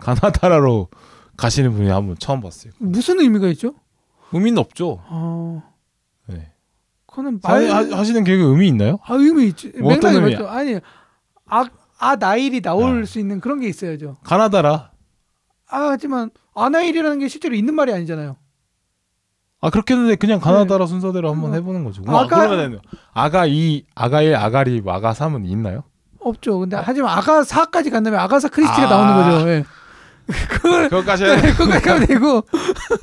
[0.00, 0.88] 가나다라로
[1.36, 2.72] 가시는 분이 한번 처음 봤어요.
[2.78, 3.74] 무슨 의미가 있죠?
[4.32, 5.00] 의미는 없죠.
[5.08, 5.62] 어,
[6.26, 6.52] 네.
[7.06, 8.98] 그거는 하, 말 하- 하시는 개그 의미 있나요?
[9.04, 9.72] 아 의미 있지.
[9.80, 10.38] 뭐 어떤 의미야?
[10.38, 10.48] 맞죠.
[10.48, 10.78] 아니
[11.46, 11.64] 아,
[11.98, 13.06] 아 나일이 나올 아.
[13.06, 14.16] 수 있는 그런 게 있어야죠.
[14.22, 14.90] 가나다라.
[15.70, 18.36] 아 하지만 아나일이라는 게 실제로 있는 말이 아니잖아요.
[19.60, 21.54] 아 그렇게 했는데 그냥 가나다라 순서대로 한번 어.
[21.54, 22.02] 해보는 거죠.
[22.06, 22.80] 아가- 아가 그러면
[23.12, 25.82] 아가 2, 아가 1, 아가 리, 아가 3은 있나요?
[26.20, 26.58] 없죠.
[26.58, 28.90] 근데 하지만 아가사까지 간다면 아가사 크리스티가 아.
[28.90, 29.48] 나오는 거죠.
[29.50, 29.64] 예.
[30.50, 31.40] 그걸 그것까지 해야.
[31.40, 32.44] 그거까지 하면 되고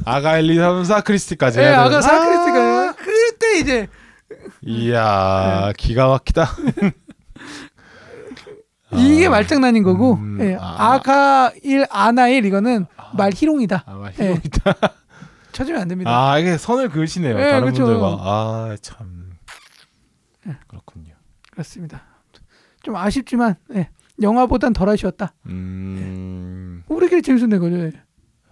[0.06, 1.78] 아가 1, 2, 3, 4 크리스티까지 예, 해야 돼.
[1.78, 3.88] 아가사 크리스티가 그때 이제
[4.62, 6.50] 이야 기가 막히다.
[8.94, 9.30] 이게 아.
[9.32, 10.94] 말장난인 거고 음, 예, 아.
[10.94, 13.84] 아가 1 아나 1 이거는 말 희롱이다.
[13.86, 14.24] 아, 막 예.
[14.24, 14.74] 희롱이다.
[15.52, 16.12] 쳐주면 안 됩니다.
[16.12, 17.40] 아 이게 선을 그으시네요.
[17.40, 17.86] 예, 다른 그쵸.
[17.86, 19.32] 분들과 아 참
[20.68, 21.14] 그렇군요.
[21.52, 22.04] 그렇습니다.
[22.86, 23.90] 좀 아쉽지만 예,
[24.22, 25.34] 영화보단 덜 아쉬웠다.
[25.48, 27.78] 음 우리끼리 재밌었네 거죠.
[27.80, 27.92] 예.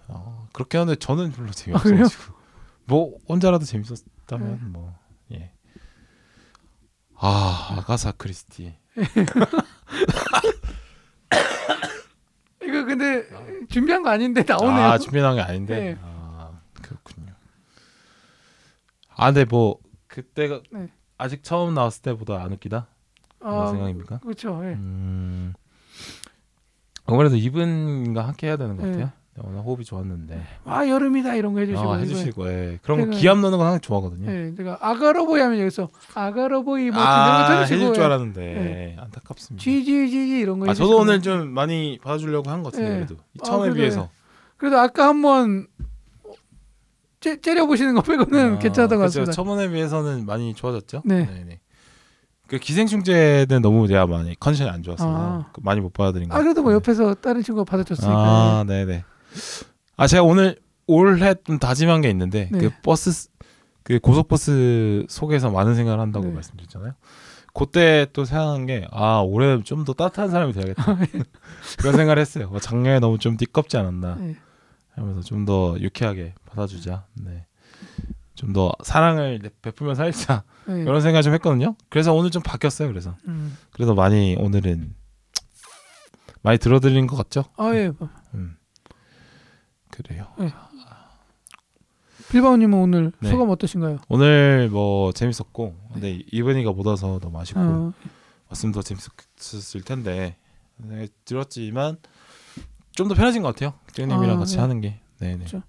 [0.08, 1.52] 어, 그렇게 하는데 저는 별로 아?
[1.52, 2.34] 재미없어가지고
[2.86, 4.58] 뭐 혼자라도 재밌었다면 네.
[4.66, 4.92] 뭐
[5.32, 5.52] 예.
[7.16, 8.74] 아 아가사 크리스티.
[12.60, 13.24] 이거 근데
[13.68, 14.84] 준비한 거 아닌데 나오네요.
[14.84, 15.78] 아 준비한 게 아닌데.
[15.80, 15.98] 네.
[16.02, 17.32] 아 그렇군요.
[19.16, 19.78] 아 근데 뭐
[20.08, 20.88] 그때가 네.
[21.18, 22.88] 아직 처음 나왔을 때보다 안 웃기다
[23.44, 24.18] 아, 생각입니까?
[24.18, 24.60] 그렇죠.
[24.64, 24.68] 예.
[24.74, 25.52] 음.
[27.06, 28.90] 아무래도 이분과 함께 해야 되는 것 네.
[28.92, 29.12] 같아요.
[29.42, 30.40] 오늘 호흡이 좋았는데.
[30.64, 32.78] 아 여름이다 이런 거 해주시고 아, 해주시고, 예.
[32.82, 34.30] 그런 거 제가- 기합 넣는 거 항상 좋아하거든요.
[34.30, 38.96] 예, 제가 아가로보이 하면 여기서 아가로보이 뭐 아, 이런 거 해줄 쳐주시고 줄 알았는데 네.
[38.98, 39.60] 안타깝습니다.
[39.62, 41.00] GGGG 이런 거 아, 저도 해주시고.
[41.02, 42.94] 오늘 좀 많이 받아주려고 한 것 같은데 네.
[43.06, 44.10] 그래도 아, 처음에 그래도 비해서.
[44.56, 45.66] 그래도 아까 한번
[47.20, 49.20] 째, 째려 보시는 거 빼고는 아, 괜찮았던 것 그쵸.
[49.24, 49.32] 같습니다.
[49.32, 51.02] 처음에 비해서는 많이 좋아졌죠.
[51.04, 51.26] 네.
[51.26, 51.60] 네네.
[52.46, 55.46] 그 기생충제는 너무 제가 많이 컨디션이 안 좋아서 아.
[55.52, 56.72] 그 많이 못 받아들인 것아 그래도 뭐.
[56.74, 58.14] 옆에서 다른 친구가 받아줬으니까.
[58.16, 59.04] 아, 네네.
[59.96, 62.58] 아 제가 오늘 올해 좀 다짐한 게 있는데 네.
[62.58, 63.28] 그 버스
[63.82, 66.32] 그 고속버스 속에서 많은 생각을 한다고 네.
[66.32, 66.92] 말씀드렸잖아요.
[67.54, 70.96] 그때 또 생각한 게 아 올해 좀 더 따뜻한 사람이 돼야겠다
[71.78, 72.48] 그런 생각을 했어요.
[72.50, 74.36] 뭐 작년에 너무 좀 띠껍지 않았나 네.
[74.96, 77.04] 하면서 좀 더 유쾌하게 받아주자.
[77.14, 77.46] 네.
[78.34, 80.80] 좀 더 사랑을 베풀며 살자 네.
[80.82, 81.76] 이런 생각 좀 했거든요.
[81.88, 82.88] 그래서 오늘 좀 바뀌었어요.
[82.88, 83.56] 그래서 음.
[83.72, 84.94] 그래서 많이 오늘은
[86.42, 87.44] 많이 들어드린 것 같죠?
[87.56, 87.90] 아 예.
[88.34, 88.56] 음.
[89.90, 90.26] 그래요.
[92.30, 93.30] 빌바오님은 오늘 네.
[93.30, 93.98] 소감 어떠신가요?
[94.08, 97.92] 오늘 뭐 재밌었고 근데 이번이가 못 와서 너무 아쉽고 어,
[98.48, 100.36] 왔으면 더 재밌었을 텐데
[100.76, 101.98] 네, 들었지만
[102.92, 103.74] 좀 더 편해진 것 같아요.
[103.92, 104.60] 쟁님이랑 아, 같이 네.
[104.60, 105.62] 하는 게 네네 그렇죠.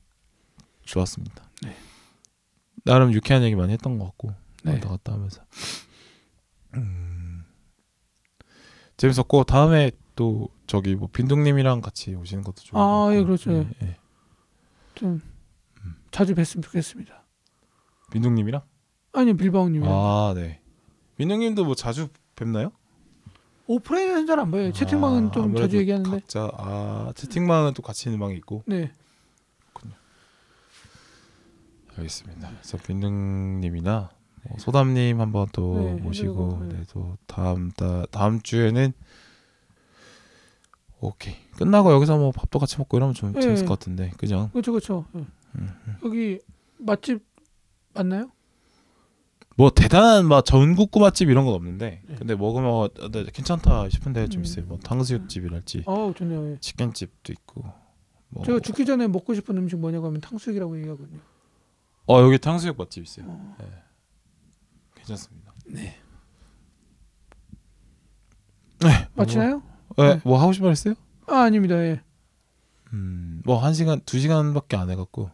[0.86, 1.44] 좋았습니다.
[2.86, 2.92] 네.
[2.92, 4.34] 나름 유쾌한 얘기 많이 했던 것 같고
[4.64, 4.74] 네.
[4.74, 5.42] 왔다 갔다 하면서
[6.76, 7.44] 음,
[8.98, 12.80] 재밌었고 다음에 또 저기 뭐 빈둥님이랑 같이 오시는 것도 좋고.
[12.80, 13.52] 아, 예, 그렇죠.
[13.52, 13.98] 예, 예.
[14.96, 15.22] 좀
[15.84, 15.96] 음.
[16.12, 17.24] 자주 뵀으면 좋겠습니다.
[18.12, 18.62] 빈둥님이랑?
[19.14, 20.62] 아니요 빌바오님이 랑 아, 네.
[21.18, 22.72] 빈둥님도 뭐 자주 뵙나요?
[23.68, 24.72] 오프라인에서는 잘 안 보여요.
[24.72, 26.10] 채팅방은 아, 좀 자주 얘기하는데.
[26.10, 28.64] 각자 아 채팅방은 또 같이 있는 방이 있고.
[28.68, 28.92] 네.
[31.98, 32.50] 알겠습니다.
[32.50, 34.10] 그래서 빈둥님이나
[34.48, 36.78] 뭐 소담님 한번 또 네, 모시고 네.
[36.78, 38.94] 네, 또 다음 다, 다음 주에는
[41.02, 43.42] 오케이 끝나고 여기서 뭐 밥도 같이 먹고 이러면 좀 네.
[43.42, 44.50] 재밌을 것 같은데 그죠?
[44.52, 45.06] 그렇죠, 그렇죠.
[45.16, 45.26] 예.
[45.56, 45.70] 음,
[46.04, 46.40] 여기
[46.78, 47.24] 맛집
[47.94, 48.30] 맞나요?
[49.58, 52.16] 뭐 대단한 막 전국구 맛집 이런 건 없는데 네.
[52.16, 54.44] 근데 먹으면 어, 네, 괜찮다 싶은 데가 좀 음.
[54.44, 54.66] 있어요.
[54.66, 56.52] 뭐 탕수육집이랄지 아우 좋네요.
[56.52, 56.58] 예.
[56.60, 57.64] 치킨집도 있고.
[58.30, 61.20] 뭐 제가 죽기 전에 먹고 싶은 음식 뭐냐고 하면 탕수육이라고 얘기하거든요.
[62.08, 63.26] 어 여기 탕수육 맛집 있어요.
[63.28, 63.56] 어.
[63.60, 63.66] 네.
[64.96, 65.54] 괜찮습니다.
[65.68, 65.96] 네.
[68.80, 69.08] 네.
[69.16, 69.62] 맞히나요?
[69.96, 70.22] 뭐, 네, 네.
[70.24, 70.94] 뭐 하고 싶어 했어요?
[71.28, 71.76] 아 아닙니다.
[71.78, 72.02] 예.
[72.94, 75.32] 음, 뭐한 시간 두 시간밖에 안 해갖고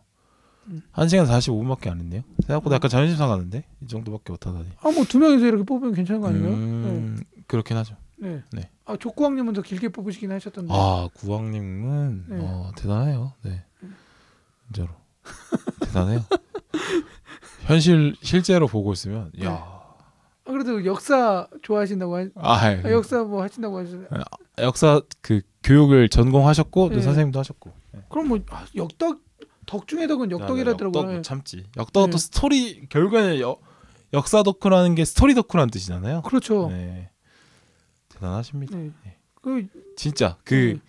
[0.67, 0.82] 음.
[0.91, 2.22] 한 시간 45분밖에 안 했네요.
[2.45, 4.69] 생각보다 약간 자존심 상하는데 이 정도밖에 못하다니.
[4.82, 6.53] 아뭐 두 명이서 이렇게 뽑으면 괜찮은 거 아닌가요?
[6.53, 7.95] 음, 그렇긴 하죠.
[8.17, 8.43] 네.
[8.53, 8.69] 네.
[8.86, 10.72] 아 족구왕님은 더 길게 뽑으시긴 하셨던데.
[10.74, 12.38] 아 구왕님은 네.
[12.39, 13.34] 어, 대단해요.
[13.43, 13.63] 네,
[14.67, 14.93] 진짜로
[15.82, 16.22] 대단해요.
[17.65, 19.45] 현실 실제로 보고 있으면 네.
[19.45, 24.07] 야, 아, 그래도 역사 좋아하신다고 하, 아, 아, 역사 뭐 하신다고 하셨어요.
[24.59, 27.01] 역사 그 교육을 전공하셨고 또 네.
[27.01, 27.72] 선생님도 하셨고.
[27.93, 28.01] 네.
[28.09, 29.19] 그럼 뭐 아, 역덕
[29.65, 31.17] 덕 중에 덕은 역덕 역덕이라더라고요.
[31.17, 31.65] 못 참지.
[31.78, 32.11] 역덕은 네.
[32.11, 33.57] 또 스토리 결국에는 여,
[34.13, 36.24] 역사 덕후라는 게 스토리 덕후라는 뜻이잖아요.
[36.24, 36.69] 그렇죠.
[36.69, 37.09] 네.
[38.09, 38.78] 대단하십니다.
[38.78, 38.91] 네.
[39.41, 40.80] 그 진짜 그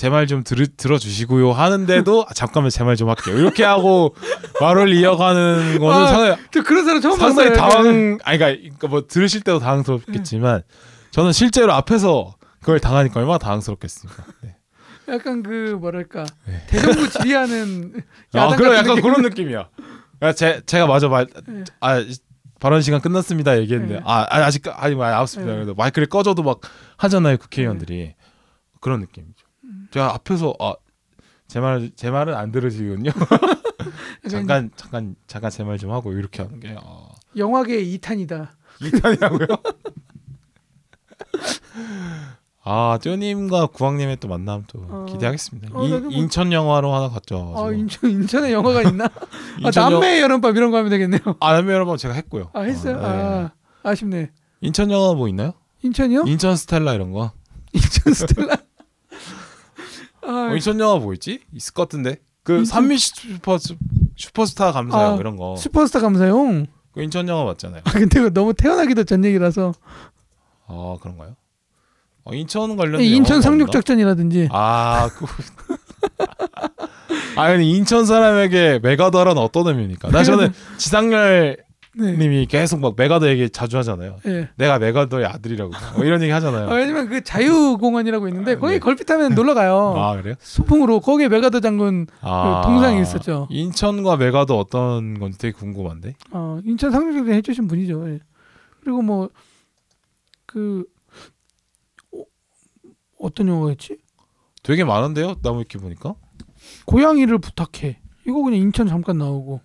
[0.00, 3.36] 제 말 좀 들어주시고요 하는데도 아, 잠깐만 제 말 좀 할게요.
[3.38, 4.14] 이렇게 하고
[4.60, 7.52] 말을 이어가는 거는 아, 상당히, 저 그런 사람 처음 상당히.
[7.54, 10.62] 당황 아니 그러니까, 그러니까 뭐 들으실 때도 당황스럽겠지만
[11.10, 14.24] 저는 실제로 앞에서 그걸 당하니까 얼마나 당황스럽겠습니까.
[14.42, 14.56] 네.
[15.08, 16.62] 약간 그 뭐랄까 네.
[16.68, 19.02] 대정부 지휘하는 아, 야당 그런 약간 느낌.
[19.02, 19.68] 그런 느낌이야.
[20.22, 21.64] 야, 제 제가 마저 말 네.
[21.80, 22.02] 아
[22.60, 24.00] 발언 시간 끝났습니다 얘기했는데 네.
[24.04, 25.50] 아, 아 아직 아니 뭐 아웃습니다.
[25.50, 25.56] 네.
[25.58, 26.60] 그래도 마이크를 꺼줘도 막
[26.96, 28.14] 하잖아요 국회의원들이
[28.80, 29.44] 그런 느낌이죠.
[29.90, 29.92] 음.
[29.92, 30.74] 제가 앞에서 아
[31.48, 33.10] 제말 제 말은 안 들으시군요.
[34.30, 38.48] 잠깐 잠깐 잠깐 제 말 좀 하고 이렇게 하는 게 아, 영화계의 2탄이다.
[38.82, 39.46] 이탄이라고요?
[42.62, 45.06] 아 쪼님과 구왕님의 또 만남 또 어.
[45.08, 45.70] 기대하겠습니다.
[45.72, 47.54] 어, 인- 나도 뭐- 인천 영화로 하나 갔죠.
[47.56, 49.06] 아 인천 인천에 영화가 있나?
[49.64, 51.20] 아, 남매의 여름밤 이런 거 하면 되겠네요.
[51.40, 52.50] 아 남매의 여름밤 제가 했고요.
[52.52, 52.96] 아 했어요?
[52.96, 53.06] 어, 네.
[53.08, 53.50] 아
[53.82, 54.30] 아쉽네.
[54.60, 55.54] 인천 영화 뭐 있나요?
[55.82, 56.24] 인천이요?
[56.26, 57.32] 인천 스텔라 이런 거.
[57.72, 58.56] 인천 스텔라.
[60.50, 61.40] 아, 어, 인천 영화 뭐 있지?
[61.54, 62.16] 있을 것 같은데.
[62.42, 63.58] 그 인천- 삼미 슈퍼
[64.16, 65.56] 슈퍼스타 감사용 아, 이런 거.
[65.56, 66.66] 슈퍼스타 감사용.
[66.92, 67.82] 그 인천 영화 맞잖아요.
[67.84, 69.72] 아 근데 너무 태어나기도 전 얘기라서
[70.66, 71.36] 아 그런가요?
[72.24, 75.26] 어, 인천 관련 인천 상륙 작전이라든지 아 그.
[77.36, 80.10] 아니 인천 사람에게 맥아더란 어떤 의미입니까?
[80.10, 81.58] 나 저는 지상렬
[81.98, 82.44] 님이 네.
[82.44, 84.18] 계속 막 메가더 얘기 자주 하잖아요.
[84.26, 84.48] 예.
[84.56, 86.70] 내가 메가더의 아들이라고 뭐 이런 얘기 하잖아요.
[86.70, 88.78] 아, 왜냐면 그 자유공원이라고 있는데 거기 네.
[88.78, 89.94] 걸핏하면 놀러 가요.
[89.98, 90.34] 아 그래요?
[90.38, 93.48] 소풍으로 거기에 메가더 장군 아, 그 동상이 있었죠.
[93.50, 96.14] 인천과 메가더 어떤 건지 되게 궁금한데.
[96.30, 98.08] 어, 인천 상륙작전 해주신 분이죠.
[98.10, 98.20] 예.
[98.82, 99.28] 그리고 뭐
[100.50, 100.84] 그
[102.12, 102.24] 어,
[103.20, 103.98] 어떤 영화였지?
[104.64, 105.36] 되게 많은데요.
[105.42, 106.14] 나무 이렇게 보니까.
[106.86, 108.00] 고양이를 부탁해.
[108.26, 109.60] 이거 그냥 인천 잠깐 나오고.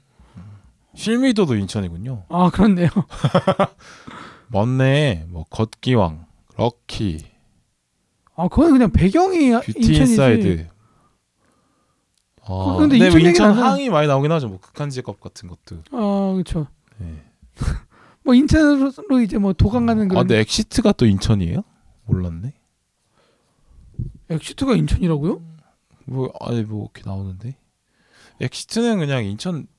[0.96, 2.26] 실미도도 인천이군요.
[2.30, 2.90] 아 그렇네요.
[4.50, 5.26] 맞네.
[5.30, 6.26] 뭐 걷기왕,
[6.58, 7.26] 럭키,
[8.36, 10.02] 아 그건 그냥 배경이 뷰티 인천이지.
[10.12, 10.68] 인사이드.
[12.48, 14.48] 아, 그- 근데, 근데 뭐 인천 안 항이 많이 나오긴 하죠.
[14.48, 15.82] 뭐 극한 직업 같은 것도.
[15.92, 16.68] 아 그렇죠.
[17.00, 17.24] 네.
[18.24, 18.92] 뭐 인천으로
[19.24, 20.28] 이제 뭐 도강 가는 아, 그런.
[20.28, 21.64] 근데 엑시트가 또 인천이에요?
[22.06, 22.54] 몰랐네.
[24.30, 25.42] 엑시트가 인천이라고요?
[26.06, 27.56] 뭐 아니 뭐 이렇게 나오는데.
[28.42, 29.75] 엑시트는 그냥 인천 어,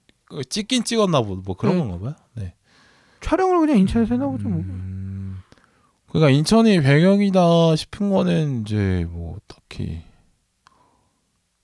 [0.49, 1.43] 찍긴 찍었나 보다.
[1.45, 1.81] 뭐 그런 네.
[1.83, 2.15] 건가 봐요.
[2.35, 2.55] 네.
[3.21, 4.59] 촬영을 그냥 인천에서 했나 보죠 뭐.
[4.61, 5.39] 음,
[6.09, 10.03] 그러니까 인천이 배경이다 싶은 거는 이제 뭐 딱히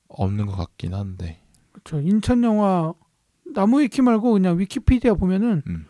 [0.09, 1.41] 없는 것 같긴 한데.
[1.73, 2.01] 그렇죠.
[2.01, 2.93] 인천 영화
[3.55, 5.87] 나무 위키 말고 그냥 위키피디아 보면은 음.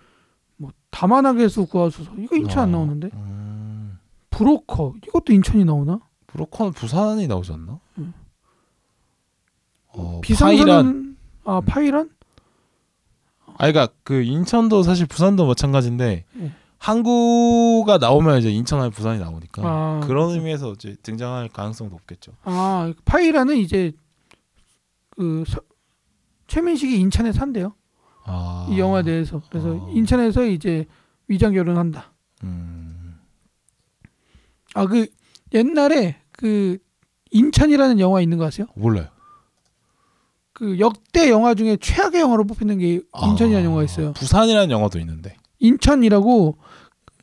[0.56, 3.98] 뭐 다만 악에서 구하소서 이거 인천 안 아, 나오는데 음.
[4.30, 6.00] 브로커 이것도 인천이 나오나?
[6.26, 7.78] 브로커는 부산이 나오지 않나?
[7.98, 8.14] 음.
[9.88, 10.20] 어, 파이란.
[10.22, 11.64] 비상선은 아 음.
[11.66, 12.10] 파이란?
[13.54, 16.52] 아, 그러니까 그 인천도 사실 부산도 마찬가지인데 예.
[16.78, 20.34] 항구가 나오면 이제 인천하고 부산이 나오니까 아, 그런 그렇죠.
[20.34, 22.32] 의미에서 이제 등장할 가능성이 높겠죠.
[22.42, 23.92] 아 파이란은 이제
[25.10, 25.60] 그 서,
[26.48, 27.74] 최민식이 인천에 산대요.
[28.24, 29.90] 아, 이 영화 내에서 그래서 아.
[29.92, 30.86] 인천에서 이제
[31.28, 32.12] 위장 결혼한다.
[32.42, 33.18] 음,
[34.74, 35.06] 아그
[35.54, 36.78] 옛날에 그
[37.30, 38.66] 인천이라는 영화 있는 거 아세요?
[38.74, 39.06] 몰라요.
[40.62, 44.12] 그 역대 영화 중에 최악의 영화로 뽑히는 게 인천이라는 아, 영화가 있어요.
[44.12, 45.34] 부산이라는 영화도 있는데.
[45.58, 46.56] 인천이라고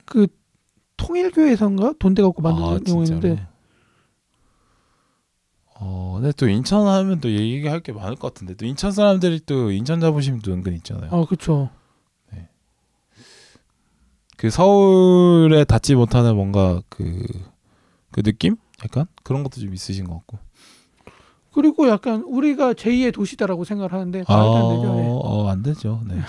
[0.03, 0.27] 그
[0.97, 3.03] 통일교회에서인가 돈대 갖고 만든 아, 영화 진짜로?
[3.05, 3.47] 있는데
[5.75, 9.71] 어, 근데 또 인천 하면 또 얘기할 게 많을 것 같은데 또 인천 사람들이 또
[9.71, 11.09] 인천 자부심도 은근 있잖아요.
[11.09, 11.69] 아 그렇죠.
[14.35, 17.25] 그 서울에 닿지 못하는 뭔가 그,
[18.11, 18.57] 그 느낌?
[18.83, 20.39] 약간 그런 것도 좀 있으신 것 같고.
[21.53, 24.99] 그리고 약간 우리가 제2의 도시다라고 생각을 하는데 아, 말도 안 되죠.
[24.99, 25.07] 예.
[25.07, 26.01] 어, 안 되죠.
[26.07, 26.19] 네.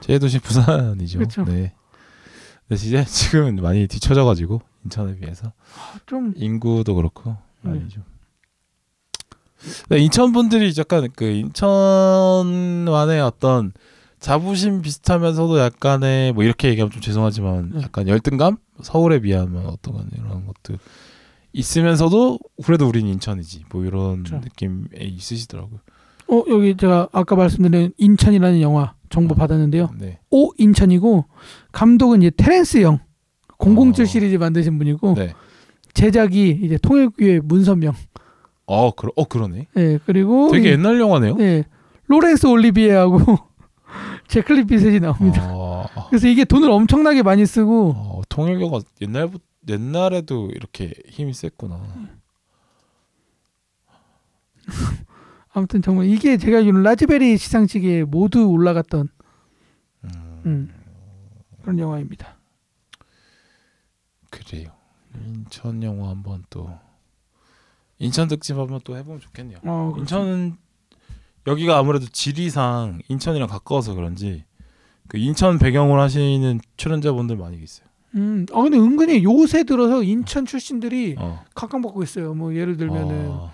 [0.00, 1.18] 제 도시 부산이죠.
[1.18, 1.44] 그쵸.
[1.44, 1.72] 네.
[2.68, 5.52] 근데 이제 지금은 많이 뒤쳐져가지고 인천에 비해서
[6.06, 7.88] 좀 인구도 그렇고 많이 네.
[7.88, 8.04] 좀.
[9.88, 13.72] 근데 인천 분들이 약간 그 인천만의 어떤
[14.18, 17.82] 자부심 비슷하면서도 약간의 뭐 이렇게 얘기하면 좀 죄송하지만 네.
[17.82, 20.78] 약간 열등감 서울에 비하면 어떤 이런 것도
[21.52, 24.38] 있으면서도 그래도 우린 인천이지 뭐 이런 그쵸.
[24.38, 25.80] 느낌에 있으시더라고요.
[26.28, 29.36] 어 여기 제가 아까 말씀드린 인천이라는 영화 정보 어.
[29.36, 29.90] 받았는데요.
[29.98, 30.18] 네.
[30.30, 31.26] 오 인천이고
[31.72, 33.00] 감독은 이제 테렌스 영
[33.58, 34.06] 007 어.
[34.06, 35.34] 시리즈 만드신 분이고 네.
[35.94, 37.92] 제작이 이제 통일교회 문선명.
[38.66, 39.66] 어, 그러, 어 그러네.
[39.76, 41.36] 예 그리고 되게 이- 옛날 영화네요.
[41.40, 41.64] 예
[42.06, 43.18] 로렌스 올리비에하고
[44.28, 45.46] 제클리 비셋이 나옵니다.
[45.52, 49.38] 어, 그래서 이게 돈을 엄청나게 많이 쓰고 어, 통일교가 옛날부
[49.68, 51.80] 옛날에도 이렇게 힘이 셌구나.
[55.52, 59.08] 아무튼 정말 이게 제가 알기로는 라즈베리 시상식에 모두 올라갔던
[60.04, 60.74] 음, 음,
[61.60, 62.38] 그런 영화입니다.
[64.30, 64.72] 그래요.
[65.14, 66.70] 인천 영화 한번 또
[67.98, 69.58] 인천 특집 한번 또 해보면 좋겠네요.
[69.62, 70.56] 어, 인천은
[71.46, 74.44] 여기가 아무래도 지리상 인천이랑 가까워서 그런지
[75.08, 77.86] 그 인천 배경으로 하시는 출연자분들 많이 계세요.
[78.14, 81.42] 음, 아 근데 은근히 요새 들어서 인천 출신들이 어.
[81.54, 82.34] 각광받고 있어요.
[82.34, 83.50] 뭐 예를 들면은 어,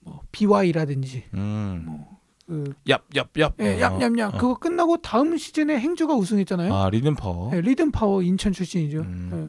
[0.00, 2.04] 뭐 비와이라든지 음.
[2.46, 3.52] 그 얍얍얍.
[3.60, 4.38] 예, 얌얌얌 어.
[4.38, 6.74] 그거 끝나고 다음 시즌에 행주가 우승했잖아요.
[6.74, 7.54] 아 리듬 파워.
[7.54, 8.98] 예, 리듬 파워 인천 출신이죠.
[9.00, 9.30] 음.
[9.32, 9.48] 예.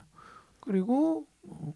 [0.60, 1.74] 그리고 뭐,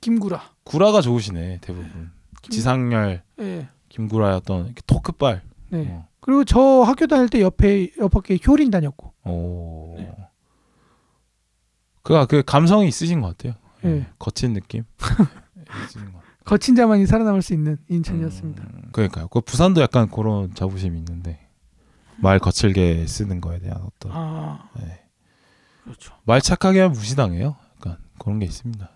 [0.00, 0.42] 김구라.
[0.64, 2.10] 구라가 좋으시네 대부분.
[2.42, 3.68] 김- 지상렬, 예.
[3.90, 5.42] 김구라였던 이렇게 토크발.
[5.70, 5.88] 네.
[5.90, 6.08] 어.
[6.20, 9.12] 그리고 저 학교 다닐 때 옆에 옆 학교에 효린 다녔고.
[9.26, 9.94] 오.
[9.98, 10.10] 네.
[12.04, 13.54] 그가 그 감성이 있으신 것 같아요.
[13.84, 14.06] 예.
[14.18, 14.84] 거친 느낌.
[16.44, 18.62] 거친 자만이 살아남을 수 있는 인천이었습니다.
[18.62, 19.28] 음, 그러니까요.
[19.28, 21.48] 그 부산도 약간 그런 자부심이 있는데
[22.18, 25.02] 말 거칠게 쓰는 거에 대한 어떤 아, 네.
[25.82, 26.14] 그렇죠.
[26.24, 27.56] 말 착하게 하면 무시당해요.
[27.76, 28.90] 약간 그런 게 있습니다.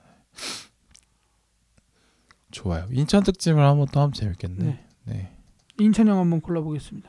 [2.50, 2.86] 좋아요.
[2.90, 4.64] 인천 특집을 한번 또 하면 재밌겠네.
[4.64, 4.84] 네.
[5.04, 5.36] 네.
[5.78, 7.08] 인천형 한번 골라보겠습니다.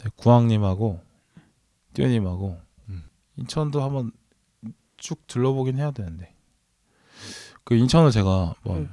[0.00, 1.00] 네, 구왕님하고
[1.94, 2.60] 띠오님하고
[2.90, 3.04] 음.
[3.36, 4.12] 인천도 한번
[4.96, 6.34] 쭉 둘러보긴 해야 되는데
[7.64, 8.88] 그 인천을 제가 뭐 네.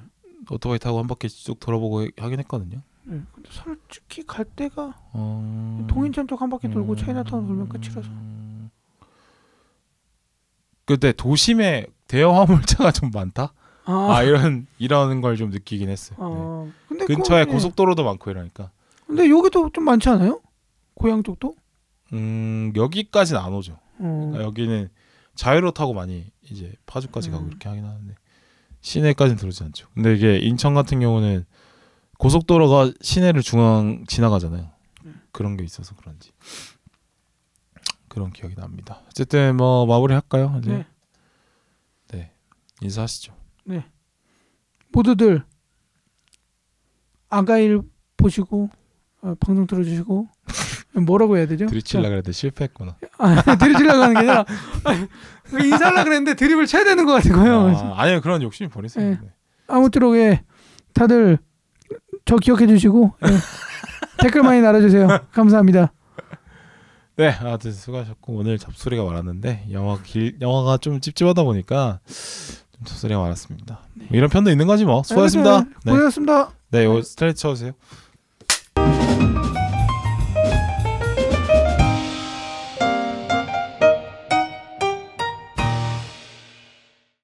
[0.49, 2.81] 오토바이 타고 한 바퀴 쭉 돌아보고 하긴 했거든요.
[3.03, 3.21] 네.
[3.33, 5.85] 근데 솔직히 갈 데가 어...
[5.89, 6.97] 동인천 쪽 한 바퀴 돌고 음.
[6.97, 8.09] 차이나타운 돌면 끝이라서.
[10.85, 13.53] 근데 도심에 대형 화물차가 좀 많다.
[13.85, 16.17] 아, 아, 이런 이런 걸 좀 느끼긴 했어요.
[16.19, 16.71] 어.
[16.87, 17.13] 근데 네.
[17.15, 17.53] 근처에 그- 예.
[17.53, 18.71] 고속도로도 많고 이러니까.
[19.07, 20.41] 근데 여기도 좀 많지 않아요?
[20.95, 21.55] 고향 쪽도?
[22.13, 23.73] 음 여기까지는 안 오죠.
[23.99, 24.29] 어.
[24.31, 24.89] 그러니까 여기는
[25.35, 27.49] 자유로 타고 많이 이제 파주까지 가고 음.
[27.49, 28.15] 이렇게 하긴 하는데
[28.81, 29.87] 시내까지는 들어오지 않죠.
[29.93, 31.45] 근데 이게 인천 같은 경우는
[32.17, 34.69] 고속도로가 시내를 중앙 지나가잖아요.
[35.05, 35.21] 음.
[35.31, 36.31] 그런 게 있어서 그런지
[38.07, 39.01] 그런 기억이 납니다.
[39.07, 40.55] 어쨌든 뭐 마무리 할까요?
[40.59, 40.85] 이제 네.
[42.11, 42.31] 네
[42.81, 43.43] 인사하시죠.
[44.93, 45.43] 모두들
[47.29, 47.81] 아가일
[48.15, 48.69] 보시고
[49.21, 50.27] 어, 방송 들어주시고
[51.01, 51.65] 뭐라고 해야 되죠?
[51.65, 52.95] 들이칠라 그랬는데 실패했구나.
[53.17, 54.45] 아, 들이치려고 하는 게 아니라
[54.83, 55.07] 아니,
[55.65, 57.69] 인사하려고 그랬는데 드립을 쳐야 되는 것 같은 거예요.
[57.75, 59.09] 아, 아니요 그런 욕심 버리세요.
[59.09, 59.19] 네.
[59.21, 59.29] 네.
[59.67, 60.43] 아무쪼록 예,
[60.93, 61.39] 다들
[62.25, 63.29] 저 기억해 주시고 예,
[64.21, 65.07] 댓글 많이 달아주세요.
[65.31, 65.91] 감사합니다.
[67.15, 73.81] 네, 아무튼 수고하셨고 오늘 잡소리가 많았는데 영화 길 영화가 좀 찝찝하다 보니까 좀 잡소리가 많았습니다.
[73.93, 75.03] 뭐 이런 편도 있는 거지 뭐.
[75.03, 75.59] 수고하셨습니다.
[75.59, 76.51] 네, 고생하셨습니다.
[76.71, 77.73] 네, 요 스트레치 쳐주세요.